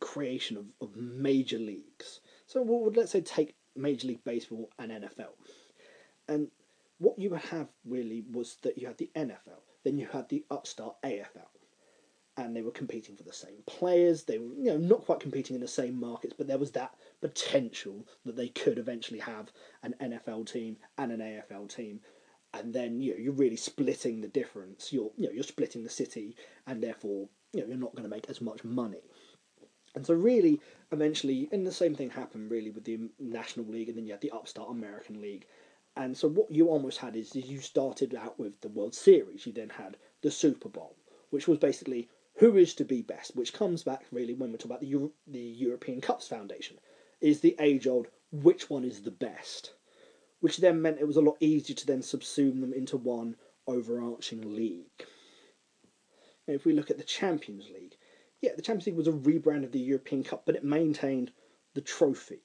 [0.00, 5.32] creation of, of major leagues, so we'll, let's say take Major League Baseball and NFL,
[6.28, 6.48] and
[6.98, 10.44] what you would have really was that you had the NFL, then you had the
[10.50, 11.51] upstart AFL,
[12.36, 14.24] and they were competing for the same players.
[14.24, 16.94] They were, you know, not quite competing in the same markets, but there was that
[17.20, 19.52] potential that they could eventually have
[19.82, 22.00] an NFL team and an AFL team.
[22.54, 24.92] And then you know, you're really splitting the difference.
[24.92, 28.14] You're you know you're splitting the city, and therefore you know you're not going to
[28.14, 29.02] make as much money.
[29.94, 30.60] And so really,
[30.90, 34.22] eventually, and the same thing happened really with the National League, and then you had
[34.22, 35.46] the upstart American League.
[35.96, 39.46] And so what you almost had is, is you started out with the World Series.
[39.46, 40.96] You then had the Super Bowl,
[41.28, 42.08] which was basically
[42.42, 45.12] who is to be best, which comes back really when we talk about the Euro-
[45.28, 46.76] the European Cups Foundation,
[47.20, 49.74] is the age old which one is the best,
[50.40, 53.36] which then meant it was a lot easier to then subsume them into one
[53.68, 55.06] overarching league.
[56.48, 57.96] Now, if we look at the Champions League,
[58.40, 61.30] yeah, the Champions League was a rebrand of the European Cup, but it maintained
[61.74, 62.42] the trophy.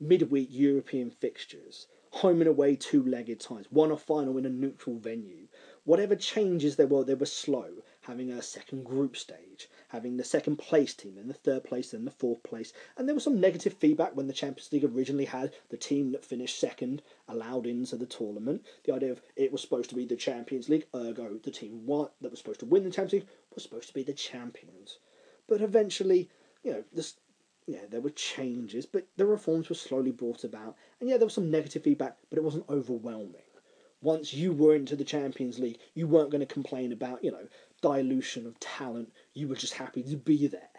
[0.00, 4.98] midweek European fixtures, home and away two legged ties, won a final in a neutral
[4.98, 5.46] venue.
[5.84, 10.56] Whatever changes there were, they were slow, having a second group stage, having the second
[10.56, 12.72] place team, then the third place, then the fourth place.
[12.96, 16.24] And there was some negative feedback when the Champions League originally had the team that
[16.24, 18.64] finished second allowed into the tournament.
[18.84, 21.86] The idea of it was supposed to be the Champions League, ergo the team
[22.20, 24.98] that was supposed to win the Champions League was supposed to be the champions.
[25.46, 26.30] But eventually,
[26.62, 27.14] you know, this
[27.66, 30.76] yeah, there were changes, but the reforms were slowly brought about.
[31.00, 33.42] And yeah, there was some negative feedback, but it wasn't overwhelming.
[34.00, 37.46] Once you were into the Champions League, you weren't going to complain about, you know,
[37.82, 39.12] dilution of talent.
[39.34, 40.70] You were just happy to be there.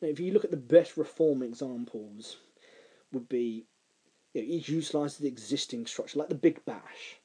[0.00, 2.36] Now, if you look at the best reform examples,
[3.12, 3.66] would be
[4.34, 7.20] you know, it utilised the existing structure, like the Big Bash.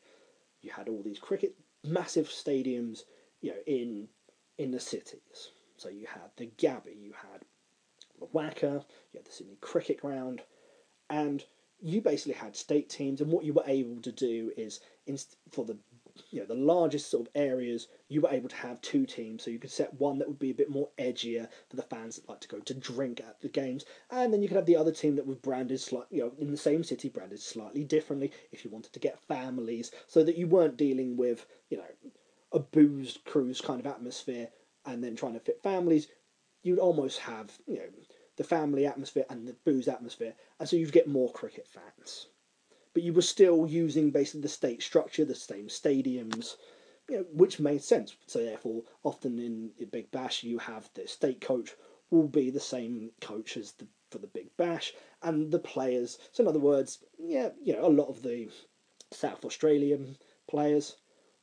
[0.61, 3.03] You had all these cricket massive stadiums,
[3.41, 4.07] you know, in
[4.57, 5.51] in the cities.
[5.77, 7.45] So you had the Gabba, you had
[8.19, 8.83] the WACA,
[9.13, 10.41] you had the Sydney Cricket Ground,
[11.09, 11.43] and
[11.81, 13.21] you basically had state teams.
[13.21, 14.81] And what you were able to do is,
[15.51, 15.77] for the
[16.31, 19.43] you know the largest sort of areas, you were able to have two teams.
[19.43, 22.15] So you could set one that would be a bit more edgier for the fans
[22.15, 24.75] that like to go to drink at the games, and then you could have the
[24.75, 28.31] other team that was branded slightly, you know, in the same city, branded slightly differently.
[28.51, 32.11] If you wanted to get families, so that you weren't dealing with you know
[32.51, 34.49] a booze cruise kind of atmosphere
[34.85, 36.07] and then trying to fit families,
[36.63, 37.89] you'd almost have you know
[38.37, 42.27] the family atmosphere and the booze atmosphere, and so you'd get more cricket fans.
[42.93, 46.55] But you were still using basically the state structure, the same stadiums,
[47.09, 48.15] you know, which made sense.
[48.25, 51.75] So therefore, often in, Big Bash, you have the state coach
[52.09, 56.17] will be the same coach as the for the Big Bash, and the players.
[56.31, 58.49] So in other words, yeah, you know, a lot of the
[59.11, 60.17] South Australian
[60.49, 60.95] players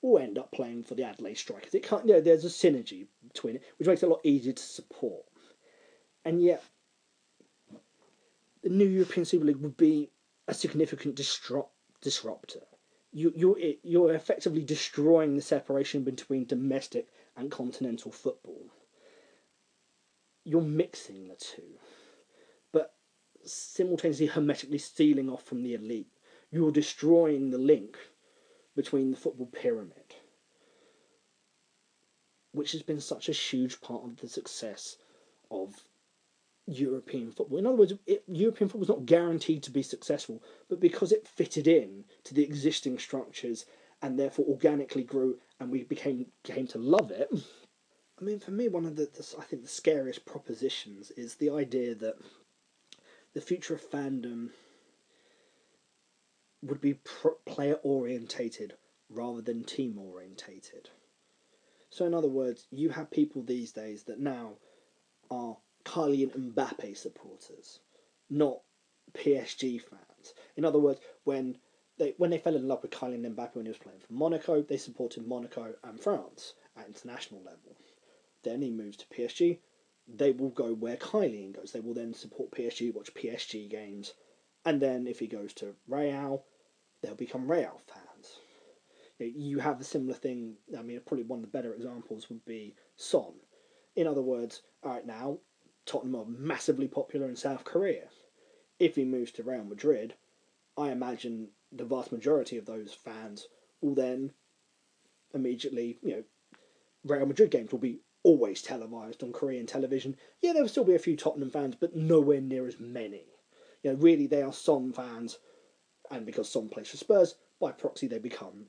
[0.03, 1.75] will end up playing for the Adelaide Strikers.
[1.75, 4.53] It can't, you know, there's a synergy between it, which makes it a lot easier
[4.53, 5.25] to support.
[6.25, 6.63] And yet,
[8.63, 10.11] the new European Super League would be
[10.49, 12.61] a significant disrupt disruptor.
[13.13, 18.67] You, you're, you're effectively destroying the separation between domestic and continental football.
[20.45, 21.79] You're mixing the two,
[22.73, 22.95] but
[23.45, 26.13] simultaneously hermetically stealing off from the elite.
[26.51, 27.97] You're destroying the link
[28.77, 30.15] between the football pyramid,
[32.53, 34.99] which has been such a huge part of the success
[35.51, 35.85] of
[36.67, 37.59] European football.
[37.59, 41.27] In other words, it, European football was not guaranteed to be successful, but because it
[41.27, 43.67] fitted in to the existing structures
[44.03, 47.31] and therefore organically grew, and we became came to love it.
[48.21, 51.51] I mean, for me, one of the, the I think the scariest propositions is the
[51.51, 52.17] idea that
[53.35, 54.51] the future of fandom
[56.63, 56.95] would be
[57.47, 58.75] player orientated
[59.09, 60.91] rather than team orientated.
[61.91, 64.55] So, in other words, you have people these days that now
[65.31, 67.79] are Kylian Mbappe supporters,
[68.29, 68.61] not
[69.13, 70.35] PSG fans.
[70.57, 71.59] In other words, when
[71.97, 74.63] they when they fell in love with Kylian Mbappe when he was playing for Monaco,
[74.63, 77.77] they supported Monaco and France at international level.
[78.43, 79.61] Then he moves to PSG.
[80.09, 81.73] They will go where Kylian goes.
[81.73, 84.15] They will then support PSG, watch PSG games,
[84.65, 86.45] and then if he goes to Real,
[87.01, 88.41] they'll become Real fans.
[89.19, 90.57] You have a similar thing.
[90.77, 93.35] I mean, probably one of the better examples would be Son.
[93.95, 95.39] In other words, right now,
[95.87, 98.09] Tottenham are massively popular in South Korea.
[98.79, 100.15] If he moves to Real Madrid,
[100.77, 103.47] I imagine the vast majority of those fans
[103.81, 104.33] will then
[105.33, 106.25] immediately, you know,
[107.05, 110.17] Real Madrid games will be always televised on Korean television.
[110.41, 113.25] Yeah, there will still be a few Tottenham fans, but nowhere near as many.
[113.83, 115.39] You know, really, they are Son fans,
[116.11, 118.67] and because Son plays for Spurs, by proxy, they become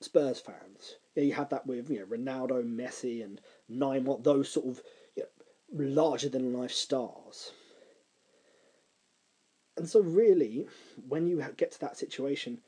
[0.00, 0.96] Spurs fans.
[1.14, 3.40] Yeah, you have that with you know Ronaldo, Messi, and
[3.70, 4.82] Neymar, those sort of
[5.72, 7.52] larger than life stars.
[9.76, 10.66] And so, really,
[11.06, 12.60] when you get to that situation,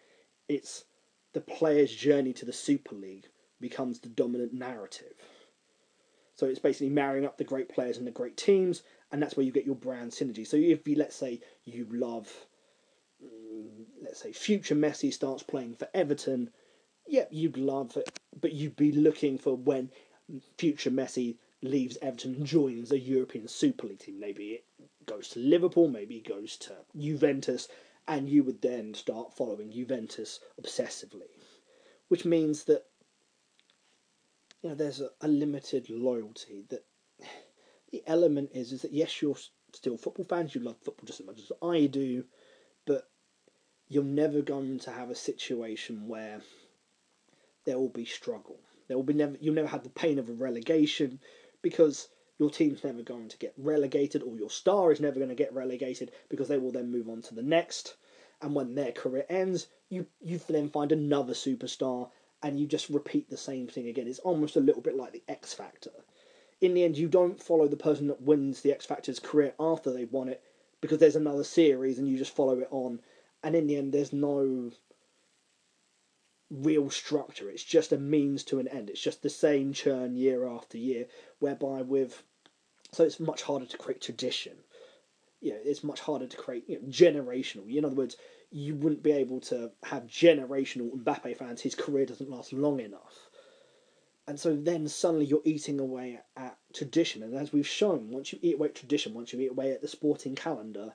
[0.49, 0.85] it's
[1.33, 3.29] the player's journey to the Super League
[3.61, 5.15] becomes the dominant narrative.
[6.35, 9.45] So it's basically marrying up the great players and the great teams, and that's where
[9.45, 10.47] you get your brand synergy.
[10.47, 12.33] So if you let's say you love,
[13.23, 16.51] mm, let's say future Messi starts playing for Everton,
[17.09, 19.91] yeah, you'd love it, but you'd be looking for when
[20.59, 24.21] future Messi leaves Everton and joins a European Super League team.
[24.21, 24.65] Maybe it
[25.07, 27.69] goes to Liverpool, maybe it goes to Juventus,
[28.07, 31.29] and you would then start following Juventus obsessively,
[32.09, 32.87] which means that
[34.63, 36.65] you know there's a, a limited loyalty.
[36.69, 36.85] That
[37.91, 39.37] the element is is that yes, you're
[39.75, 42.25] still football fans, you love football just as much as I do,
[42.87, 43.11] but
[43.89, 46.41] you're never going to have a situation where
[47.65, 48.61] there will be struggle.
[48.87, 51.21] There will be never you'll never have the pain of a relegation
[51.63, 55.35] because your team's never going to get relegated, or your star is never going to
[55.35, 57.97] get relegated because they will then move on to the next.
[58.41, 62.11] And when their career ends, you you then find another superstar,
[62.43, 64.07] and you just repeat the same thing again.
[64.07, 65.91] It's almost a little bit like the X Factor.
[66.61, 69.93] In the end, you don't follow the person that wins the X Factor's career after
[69.93, 70.43] they've won it
[70.81, 73.01] because there's another series, and you just follow it on.
[73.43, 74.71] And in the end, there's no
[76.51, 77.51] real structure.
[77.51, 78.91] It's just a means to an end.
[78.91, 81.07] It's just the same churn year after year,
[81.39, 82.23] whereby with
[82.93, 84.57] so it's much harder to create tradition.
[85.41, 87.73] You know, it's much harder to create you know, generational.
[87.73, 88.17] In other words,
[88.51, 91.61] you wouldn't be able to have generational Mbappe fans.
[91.61, 93.29] His career doesn't last long enough.
[94.27, 97.23] And so then suddenly you're eating away at tradition.
[97.23, 99.81] And as we've shown, once you eat away at tradition, once you eat away at
[99.81, 100.95] the sporting calendar,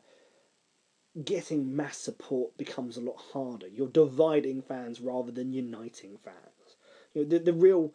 [1.24, 3.68] getting mass support becomes a lot harder.
[3.68, 6.78] You're dividing fans rather than uniting fans.
[7.14, 7.93] You know, the, the real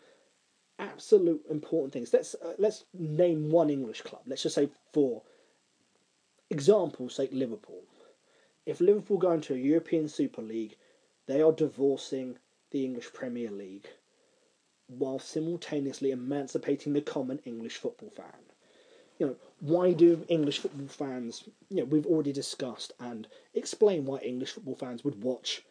[0.79, 2.13] absolute important things.
[2.13, 4.23] Let's uh, let's name one English club.
[4.27, 5.23] Let's just say for
[6.51, 7.83] example, say Liverpool.
[8.65, 10.77] If Liverpool go into a European Super League,
[11.27, 12.39] they are divorcing
[12.71, 13.89] the English Premier League
[14.87, 18.48] while simultaneously emancipating the common English football fan
[19.19, 24.19] you know, why do English football fans, you know, we've already discussed and explain why
[24.19, 25.63] English football fans would watch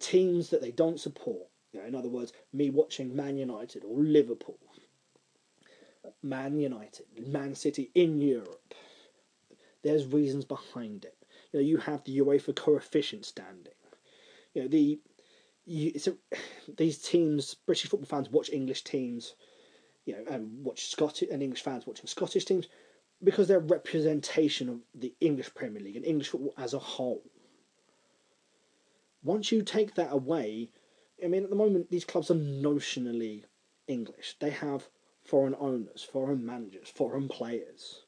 [0.00, 1.48] teams that they don't support.
[1.72, 4.58] You know, in other words, me watching Man United or Liverpool,
[6.22, 8.74] Man United, Man City in Europe.
[9.82, 11.16] There's reasons behind it.
[11.52, 13.72] You know, you have the UEFA coefficient standing.
[14.52, 15.00] You know, the
[15.64, 16.16] you, so
[16.76, 19.34] these teams, British football fans watch English teams
[20.10, 22.68] you know, and watch Scottish and English fans watching Scottish teams
[23.22, 27.22] because they're representation of the English Premier League and English football as a whole.
[29.22, 30.70] Once you take that away,
[31.22, 33.44] I mean, at the moment, these clubs are notionally
[33.86, 34.36] English.
[34.40, 34.88] They have
[35.22, 38.02] foreign owners, foreign managers, foreign players.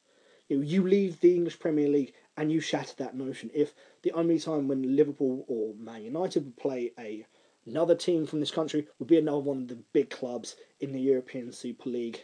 [0.49, 3.51] You, know, you leave the English Premier League and you shatter that notion.
[3.53, 7.25] If the only time when Liverpool or Man United would play a
[7.65, 10.99] Another team from this country would be another one of the big clubs in the
[10.99, 12.23] European Super League.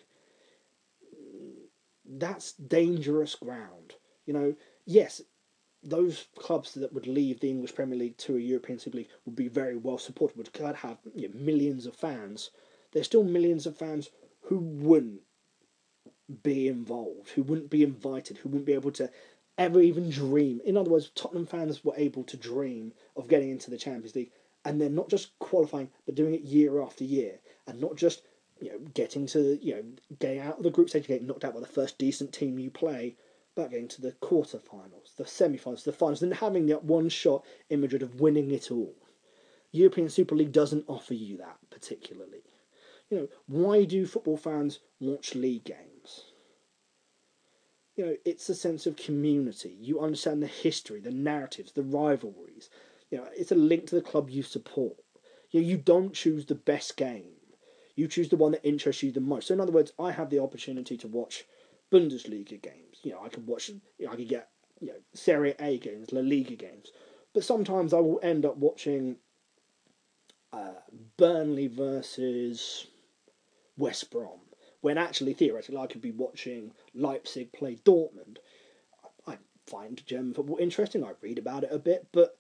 [2.05, 3.95] That's dangerous ground.
[4.25, 5.21] You know, yes,
[5.81, 9.35] those clubs that would leave the English Premier League to a European Super League would
[9.35, 12.51] be very well supported, would have you know, millions of fans.
[12.91, 14.09] There's still millions of fans
[14.41, 15.21] who wouldn't
[16.43, 19.09] be involved, who wouldn't be invited, who wouldn't be able to
[19.57, 20.61] ever even dream.
[20.65, 24.31] In other words, Tottenham fans were able to dream of getting into the Champions League
[24.65, 28.23] and then not just qualifying, but doing it year after year, and not just
[28.59, 29.83] you know getting to you know
[30.19, 32.69] getting out of the group stage, getting knocked out by the first decent team you
[32.69, 33.15] play,
[33.55, 37.81] but getting to the quarterfinals, the semi-finals, the finals, and having that one shot in
[37.81, 38.95] Madrid of winning it all.
[39.71, 42.43] European Super League doesn't offer you that particularly.
[43.09, 46.25] You know, why do football fans watch league games?
[47.95, 49.77] You know, it's a sense of community.
[49.81, 52.69] You understand the history, the narratives, the rivalries,
[53.09, 54.97] you know, it's a link to the club you support.
[55.51, 57.33] You know, you don't choose the best game.
[57.95, 59.47] You choose the one that interests you the most.
[59.47, 61.45] So in other words, I have the opportunity to watch
[61.91, 62.99] Bundesliga games.
[63.03, 63.69] You know, I could watch.
[63.69, 64.49] You know, I could get
[64.79, 66.91] you know Serie A games, La Liga games.
[67.33, 69.17] But sometimes I will end up watching
[70.51, 70.73] uh,
[71.17, 72.87] Burnley versus
[73.77, 74.39] West Brom,
[74.81, 78.37] when actually theoretically I could be watching Leipzig play Dortmund.
[79.27, 79.37] I
[79.67, 81.03] find German football interesting.
[81.03, 82.37] I read about it a bit, but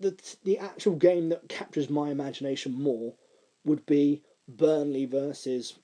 [0.00, 3.14] the the actual game that captures my imagination more
[3.64, 5.74] would be Burnley versus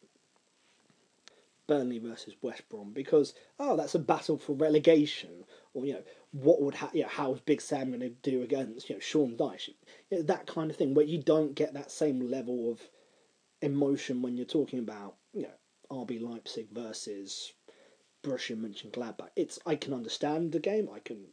[1.67, 6.03] Burnley versus West Brom because oh that's a battle for relegation or you know
[6.33, 9.37] what would ha- you know, how's Big Sam going to do against you know Sean
[9.37, 9.71] Dyche?
[10.11, 12.81] You know, that kind of thing where you don't get that same level of
[13.63, 15.55] emotion when you're talking about you know
[15.91, 17.53] RB Leipzig versus
[18.23, 19.31] Borussia Mönchengladbach.
[19.37, 21.25] It's I can understand the game I can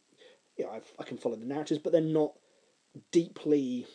[0.57, 2.33] you know I've, I can follow the narratives but they're not
[3.11, 3.87] deeply,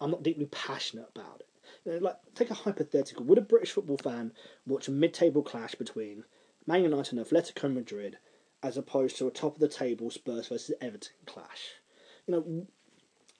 [0.00, 2.02] I'm not deeply passionate about it.
[2.02, 3.24] Like, take a hypothetical.
[3.24, 4.32] Would a British football fan
[4.66, 6.24] watch a mid-table clash between
[6.66, 8.18] Man United and Atletico Madrid
[8.62, 11.74] as opposed to a top-of-the-table Spurs versus Everton clash?
[12.26, 12.66] You know,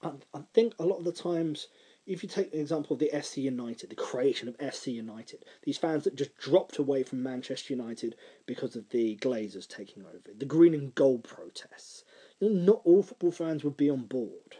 [0.03, 1.67] I, I think a lot of the times,
[2.05, 5.79] if you take the example of the FC United, the creation of FC United, these
[5.79, 8.15] fans that just dropped away from Manchester United
[8.45, 12.03] because of the Glazers taking over, the green and gold protests,
[12.39, 14.57] not all football fans would be on board.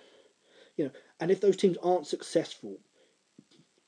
[0.78, 2.80] You know, and if those teams aren't successful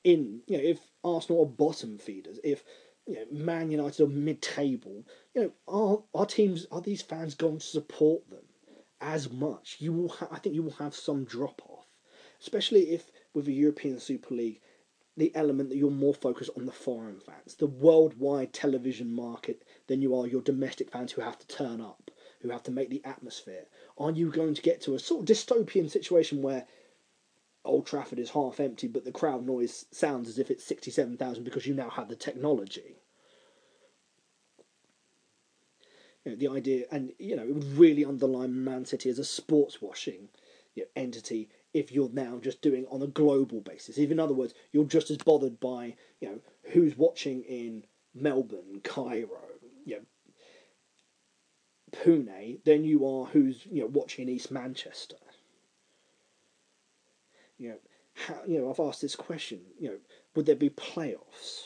[0.04, 2.64] in, you know, if Arsenal are bottom feeders, if
[3.06, 7.58] you know, Man United are mid-table, you know, are our teams are these fans going
[7.58, 8.44] to support them
[9.00, 9.76] as much?
[9.80, 11.86] You will, ha- I think, you will have some drop off,
[12.40, 14.60] especially if with a European Super League,
[15.16, 20.00] the element that you're more focused on the foreign fans, the worldwide television market, than
[20.00, 22.10] you are your domestic fans who have to turn up,
[22.40, 23.66] who have to make the atmosphere?
[23.98, 26.66] Are you going to get to a sort of dystopian situation where
[27.68, 31.66] Old Trafford is half empty, but the crowd noise sounds as if it's 67,000 because
[31.66, 32.96] you now have the technology?
[36.24, 39.24] You know, the idea, and you know, it would really underline Man City as a
[39.24, 40.28] sports washing
[40.74, 43.98] you know, entity if you're now just doing on a global basis.
[43.98, 46.38] If, in other words, you're just as bothered by you know
[46.72, 49.42] who's watching in Melbourne, Cairo,
[49.84, 50.02] you know,
[51.92, 55.16] Pune, than you are who's you know watching in East Manchester.
[57.58, 57.78] You know,
[58.14, 59.60] how, you know, I've asked this question.
[59.78, 59.98] You know,
[60.34, 61.62] would there be playoffs?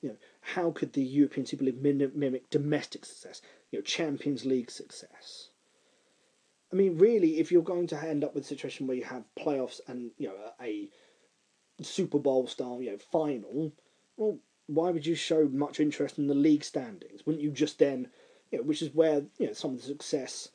[0.00, 3.40] You know, how could the European Super League mimic domestic success?
[3.70, 5.50] You know, Champions League success.
[6.72, 9.24] I mean, really, if you're going to end up with a situation where you have
[9.38, 10.88] playoffs and you know a,
[11.80, 13.72] Super Bowl style, you know, final,
[14.16, 17.26] well, why would you show much interest in the league standings?
[17.26, 18.08] Wouldn't you just then,
[18.50, 20.48] you know, which is where you know some of the success,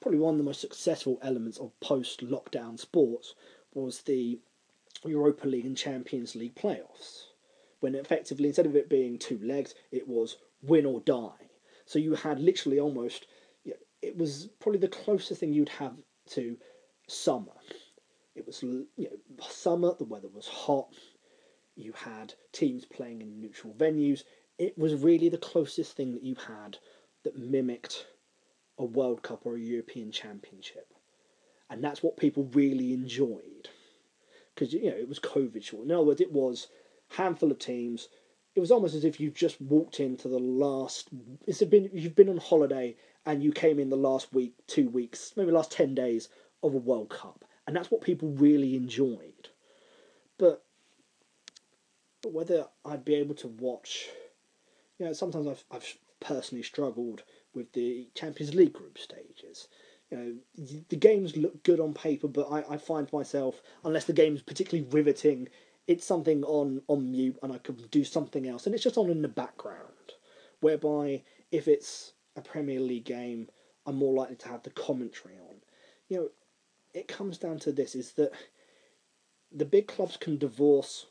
[0.00, 3.34] probably one of the most successful elements of post-lockdown sports
[3.74, 4.40] was the
[5.04, 7.24] Europa League and Champions League playoffs,
[7.80, 11.48] when effectively instead of it being two legs, it was win or die.
[11.86, 13.26] So you had literally almost
[14.02, 15.96] it was probably the closest thing you'd have
[16.30, 16.56] to
[17.08, 17.52] summer.
[18.34, 19.94] It was you know summer.
[19.98, 20.94] The weather was hot.
[21.76, 24.22] You had teams playing in neutral venues.
[24.58, 26.78] It was really the closest thing that you had
[27.24, 28.06] that mimicked
[28.78, 30.89] a World Cup or a European Championship,
[31.70, 33.68] and that's what people really enjoyed
[34.54, 35.86] because you know it was COVID short.
[35.86, 36.68] In other words, it was
[37.10, 38.08] handful of teams.
[38.54, 41.08] It was almost as if you just walked into the last.
[41.46, 42.96] It's been you've been on holiday
[43.26, 46.28] and you came in the last week, two weeks, maybe last 10 days
[46.62, 47.44] of a World Cup.
[47.66, 49.48] And that's what people really enjoyed.
[50.38, 50.64] But,
[52.22, 54.08] but whether I'd be able to watch,
[54.98, 57.22] you know, sometimes I've, I've personally struggled
[57.54, 59.68] with the Champions League group stages.
[60.10, 60.34] You know,
[60.88, 64.88] the games look good on paper, but I, I find myself, unless the game's particularly
[64.90, 65.48] riveting,
[65.86, 68.66] it's something on, on mute and I can do something else.
[68.66, 70.14] And it's just on in the background.
[70.60, 73.48] Whereby, if it's a Premier League game,
[73.86, 75.56] I'm more likely to have the commentary on.
[76.08, 76.28] You know,
[76.92, 78.32] it comes down to this: is that
[79.50, 81.06] the big clubs can divorce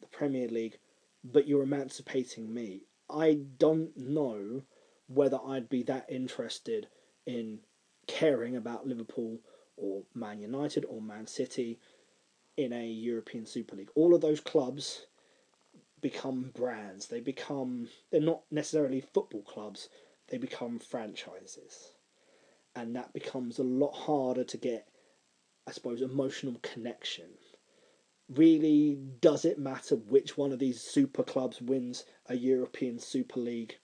[0.00, 0.78] the Premier League,
[1.22, 2.82] but you're emancipating me.
[3.10, 4.62] I don't know
[5.08, 6.88] whether I'd be that interested
[7.26, 7.60] in
[8.06, 9.38] caring about Liverpool
[9.76, 11.78] or Man United or Man City
[12.56, 13.90] in a European Super League.
[13.94, 15.06] All of those clubs
[16.00, 17.08] become brands.
[17.08, 19.88] They become they're not necessarily football clubs,
[20.28, 21.92] they become franchises.
[22.74, 24.86] And that becomes a lot harder to get,
[25.66, 27.30] I suppose, emotional connection.
[28.28, 33.78] Really, does it matter which one of these super clubs wins a European Super League?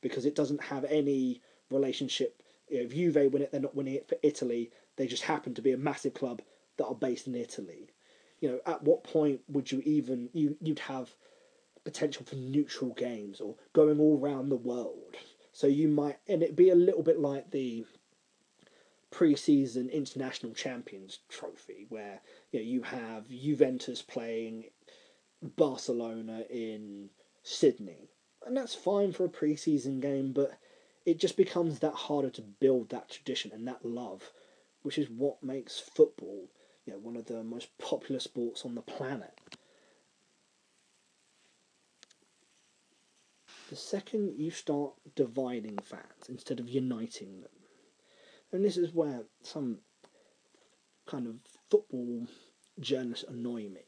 [0.00, 2.37] Because it doesn't have any relationship.
[2.70, 4.70] If Juve win it, they're not winning it for Italy.
[4.96, 6.42] They just happen to be a massive club
[6.76, 7.90] that are based in Italy.
[8.40, 11.14] You know, at what point would you even you you'd have
[11.84, 15.16] potential for neutral games or going all around the world?
[15.52, 17.84] So you might, and it'd be a little bit like the
[19.10, 22.20] pre-season international champions trophy, where
[22.52, 24.66] you know you have Juventus playing
[25.42, 27.10] Barcelona in
[27.42, 28.10] Sydney,
[28.46, 30.58] and that's fine for a pre-season game, but
[31.08, 34.30] it just becomes that harder to build that tradition and that love,
[34.82, 36.50] which is what makes football,
[36.84, 39.32] you know, one of the most popular sports on the planet.
[43.70, 47.50] The second you start dividing fans instead of uniting them,
[48.52, 49.78] and this is where some
[51.06, 51.36] kind of
[51.70, 52.26] football
[52.80, 53.80] journalists annoy me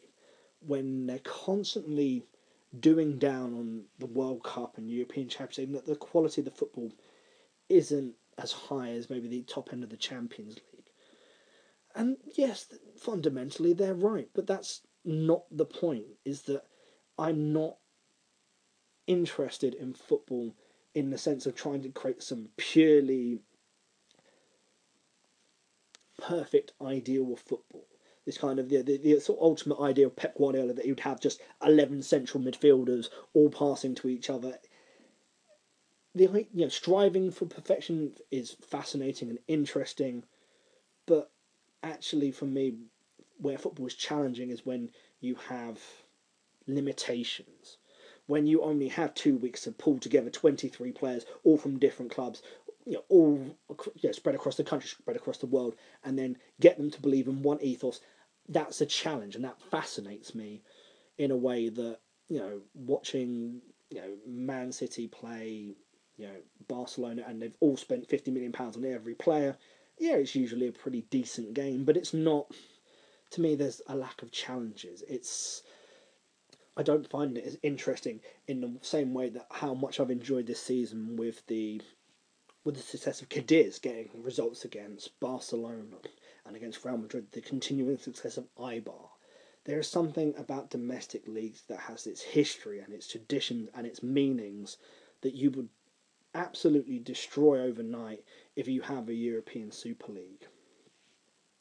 [0.66, 2.24] when they're constantly
[2.78, 6.50] doing down on the World Cup and European Championship, saying that the quality of the
[6.50, 6.92] football
[7.70, 10.90] isn't as high as maybe the top end of the Champions League.
[11.94, 12.66] And yes,
[12.98, 16.04] fundamentally they're right, but that's not the point.
[16.24, 16.64] Is that
[17.18, 17.76] I'm not
[19.06, 20.54] interested in football
[20.94, 23.40] in the sense of trying to create some purely
[26.20, 27.86] perfect ideal of football.
[28.26, 30.92] This kind of the, the, the sort of ultimate idea of Pep Guardiola that he
[30.92, 34.58] would have just eleven central midfielders all passing to each other.
[36.14, 40.24] The you know striving for perfection is fascinating and interesting,
[41.06, 41.30] but
[41.82, 42.74] actually for me,
[43.38, 45.78] where football is challenging is when you have
[46.66, 47.76] limitations.
[48.26, 52.42] When you only have two weeks to pull together 23 players, all from different clubs,
[52.84, 53.56] you know, all
[53.94, 55.74] you know, spread across the country, spread across the world,
[56.04, 58.00] and then get them to believe in one ethos,
[58.48, 60.62] that's a challenge, and that fascinates me
[61.18, 63.60] in a way that you know watching
[63.90, 65.76] you know Man City play
[66.20, 66.36] you know
[66.68, 69.56] Barcelona and they've all spent fifty million pounds on every player.
[69.98, 72.46] Yeah, it's usually a pretty decent game, but it's not.
[73.30, 75.02] To me, there's a lack of challenges.
[75.08, 75.62] It's
[76.76, 80.46] I don't find it as interesting in the same way that how much I've enjoyed
[80.46, 81.80] this season with the
[82.64, 85.96] with the success of Cadiz getting results against Barcelona
[86.44, 89.08] and against Real Madrid, the continuing success of Eibar.
[89.64, 94.02] There is something about domestic leagues that has its history and its traditions and its
[94.02, 94.76] meanings
[95.22, 95.68] that you would
[96.34, 98.24] absolutely destroy overnight
[98.56, 100.46] if you have a European Super League.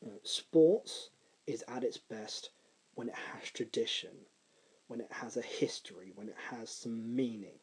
[0.01, 1.09] Know, sports
[1.47, 2.51] is at its best
[2.95, 4.11] when it has tradition,
[4.87, 7.59] when it has a history, when it has some meaning,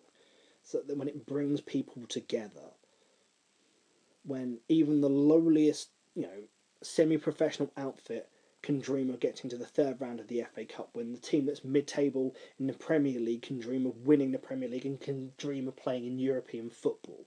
[0.62, 2.72] so that when it brings people together,
[4.24, 6.42] when even the lowliest, you know,
[6.82, 8.28] semi-professional outfit
[8.66, 11.46] can dream of getting to the third round of the FA Cup, when the team
[11.46, 15.30] that's mid-table in the Premier League can dream of winning the Premier League and can
[15.38, 17.24] dream of playing in European football.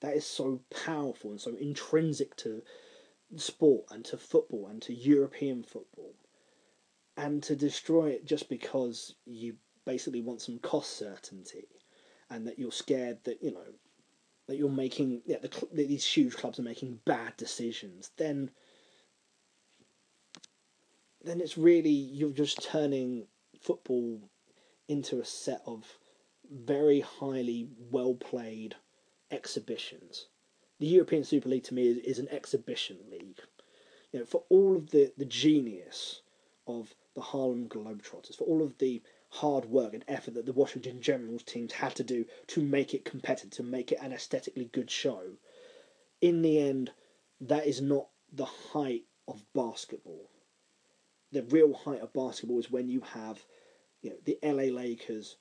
[0.00, 2.62] That is so powerful and so intrinsic to
[3.36, 6.14] sport and to football and to European football.
[7.16, 9.54] And to destroy it just because you
[9.84, 11.68] basically want some cost certainty
[12.28, 13.72] and that you're scared that, you know,
[14.48, 18.50] that you're making, yeah, the, these huge clubs are making bad decisions, then
[21.24, 23.26] then it's really you're just turning
[23.60, 24.20] football
[24.88, 25.98] into a set of
[26.50, 28.74] very highly well played
[29.30, 30.26] exhibitions.
[30.80, 33.40] The European Super League to me is, is an exhibition league.
[34.12, 36.22] You know, for all of the, the genius
[36.66, 39.00] of the Harlem Globetrotters, for all of the
[39.30, 43.04] hard work and effort that the Washington Generals teams had to do to make it
[43.04, 45.22] competitive, to make it an aesthetically good show,
[46.20, 46.90] in the end,
[47.40, 50.28] that is not the height of basketball
[51.32, 53.42] the real height of basketball is when you have,
[54.02, 55.36] you know, the LA Lakers,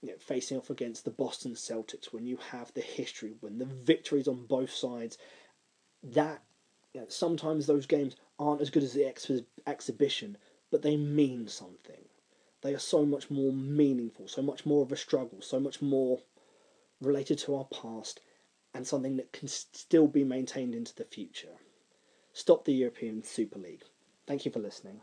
[0.00, 2.12] you know, facing off against the Boston Celtics.
[2.12, 5.18] When you have the history, when the victories on both sides,
[6.02, 6.42] that
[6.94, 9.30] you know, sometimes those games aren't as good as the ex-
[9.66, 10.38] exhibition,
[10.70, 12.04] but they mean something.
[12.62, 16.20] They are so much more meaningful, so much more of a struggle, so much more
[17.00, 18.20] related to our past,
[18.74, 21.56] and something that can still be maintained into the future.
[22.32, 23.82] Stop the European Super League.
[24.26, 25.00] Thank you for listening.